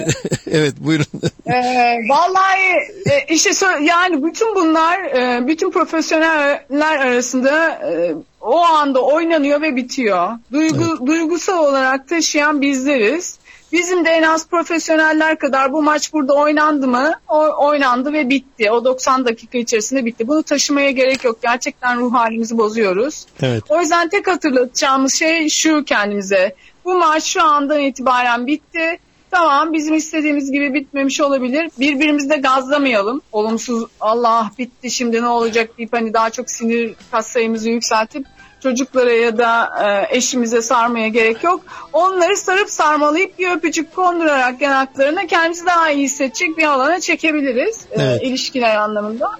evet 0.50 0.74
buyurun. 0.80 1.06
Ee, 1.46 1.96
vallahi 2.08 2.60
e, 3.06 3.34
işte 3.34 3.50
yani 3.82 4.24
bütün 4.24 4.54
bunlar 4.54 4.98
e, 4.98 5.46
bütün 5.46 5.70
profesyoneller 5.70 6.98
arasında 6.98 7.68
e, 7.68 8.14
o 8.40 8.58
anda 8.58 9.00
oynanıyor 9.00 9.62
ve 9.62 9.76
bitiyor. 9.76 10.28
Duygu, 10.52 10.84
evet. 10.88 11.06
Duygusal 11.06 11.64
olarak 11.64 12.08
taşıyan 12.08 12.60
bizleriz. 12.60 13.38
Bizim 13.72 14.04
de 14.04 14.10
en 14.10 14.22
az 14.22 14.48
profesyoneller 14.48 15.38
kadar 15.38 15.72
bu 15.72 15.82
maç 15.82 16.12
burada 16.12 16.32
oynandı 16.32 16.88
mı? 16.88 17.12
O, 17.28 17.66
oynandı 17.66 18.12
ve 18.12 18.28
bitti. 18.28 18.70
O 18.70 18.84
90 18.84 19.24
dakika 19.24 19.58
içerisinde 19.58 20.04
bitti. 20.04 20.28
Bunu 20.28 20.42
taşımaya 20.42 20.90
gerek 20.90 21.24
yok. 21.24 21.42
Gerçekten 21.42 21.98
ruh 21.98 22.14
halimizi 22.14 22.58
bozuyoruz. 22.58 23.26
Evet. 23.42 23.64
O 23.68 23.80
yüzden 23.80 24.08
tek 24.08 24.26
hatırlatacağımız 24.26 25.14
şey 25.14 25.48
şu 25.48 25.84
kendimize. 25.84 26.54
Bu 26.84 26.94
maç 26.94 27.24
şu 27.24 27.42
andan 27.42 27.80
itibaren 27.80 28.46
bitti. 28.46 28.98
Tamam 29.30 29.72
bizim 29.72 29.94
istediğimiz 29.94 30.52
gibi 30.52 30.74
bitmemiş 30.74 31.20
olabilir. 31.20 31.70
Birbirimizi 31.78 32.30
de 32.30 32.36
gazlamayalım. 32.36 33.22
Olumsuz 33.32 33.84
Allah 34.00 34.50
bitti 34.58 34.90
şimdi 34.90 35.22
ne 35.22 35.28
olacak 35.28 35.78
deyip 35.78 35.92
hani 35.92 36.14
daha 36.14 36.30
çok 36.30 36.50
sinir 36.50 36.94
kas 37.10 37.26
sayımızı 37.26 37.70
yükseltip 37.70 38.26
çocuklara 38.62 39.12
ya 39.12 39.38
da 39.38 39.70
e, 40.10 40.16
eşimize 40.16 40.62
sarmaya 40.62 41.08
gerek 41.08 41.44
yok. 41.44 41.60
Onları 41.92 42.36
sarıp 42.36 42.70
sarmalayıp 42.70 43.38
bir 43.38 43.50
öpücük 43.56 43.96
kondurarak 43.96 44.60
yanaklarına 44.60 45.26
kendimizi 45.26 45.66
daha 45.66 45.90
iyi 45.90 46.04
hissedecek 46.04 46.58
bir 46.58 46.64
alana 46.64 47.00
çekebiliriz 47.00 47.86
e, 47.90 48.02
Evet. 48.02 48.22
ilişkiler 48.22 48.76
anlamında. 48.76 49.30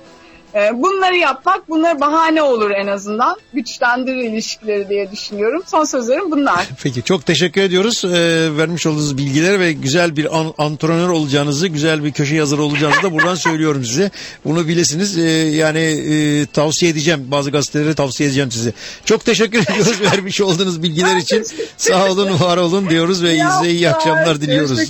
E, 0.57 0.83
bunları 0.83 1.17
yapmak 1.17 1.69
bunlar 1.69 2.01
bahane 2.01 2.43
olur 2.43 2.71
en 2.71 2.87
azından. 2.87 3.37
Güçlendirir 3.55 4.17
ilişkileri 4.17 4.89
diye 4.89 5.11
düşünüyorum. 5.11 5.63
Son 5.67 5.85
sözlerim 5.85 6.31
bunlar. 6.31 6.67
Peki 6.83 7.03
çok 7.03 7.27
teşekkür 7.27 7.61
ediyoruz. 7.61 8.05
Ee, 8.05 8.57
vermiş 8.57 8.87
olduğunuz 8.87 9.19
bilgiler 9.19 9.61
ve 9.61 9.73
güzel 9.73 10.17
bir 10.17 10.39
an, 10.39 10.55
antrenör 10.59 11.09
olacağınızı, 11.09 11.69
güzel 11.69 12.05
bir 12.05 12.13
köşe 12.13 12.35
yazarı 12.35 12.63
olacağınızı 12.63 13.03
da 13.03 13.13
buradan 13.13 13.35
söylüyorum 13.35 13.85
size. 13.85 14.11
Bunu 14.45 14.69
bilesiniz. 14.69 15.19
Ee, 15.19 15.23
yani 15.57 15.79
e, 15.79 16.47
tavsiye 16.47 16.93
edeceğim. 16.93 17.25
Bazı 17.31 17.51
gazetelere 17.51 17.95
tavsiye 17.95 18.29
edeceğim 18.29 18.51
size. 18.51 18.73
Çok 19.05 19.25
teşekkür 19.25 19.63
ediyoruz 19.63 20.01
vermiş 20.13 20.41
olduğunuz 20.41 20.83
bilgiler 20.83 21.17
için. 21.17 21.47
Sağ 21.77 22.11
olun, 22.11 22.41
var 22.41 22.57
olun 22.57 22.91
diyoruz 22.91 23.23
ve 23.23 23.35
İyi 23.35 23.71
iyi 23.71 23.91
akşamlar 23.91 24.41
diliyoruz. 24.41 24.81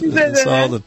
Sağ 0.44 0.66
olun. 0.66 0.82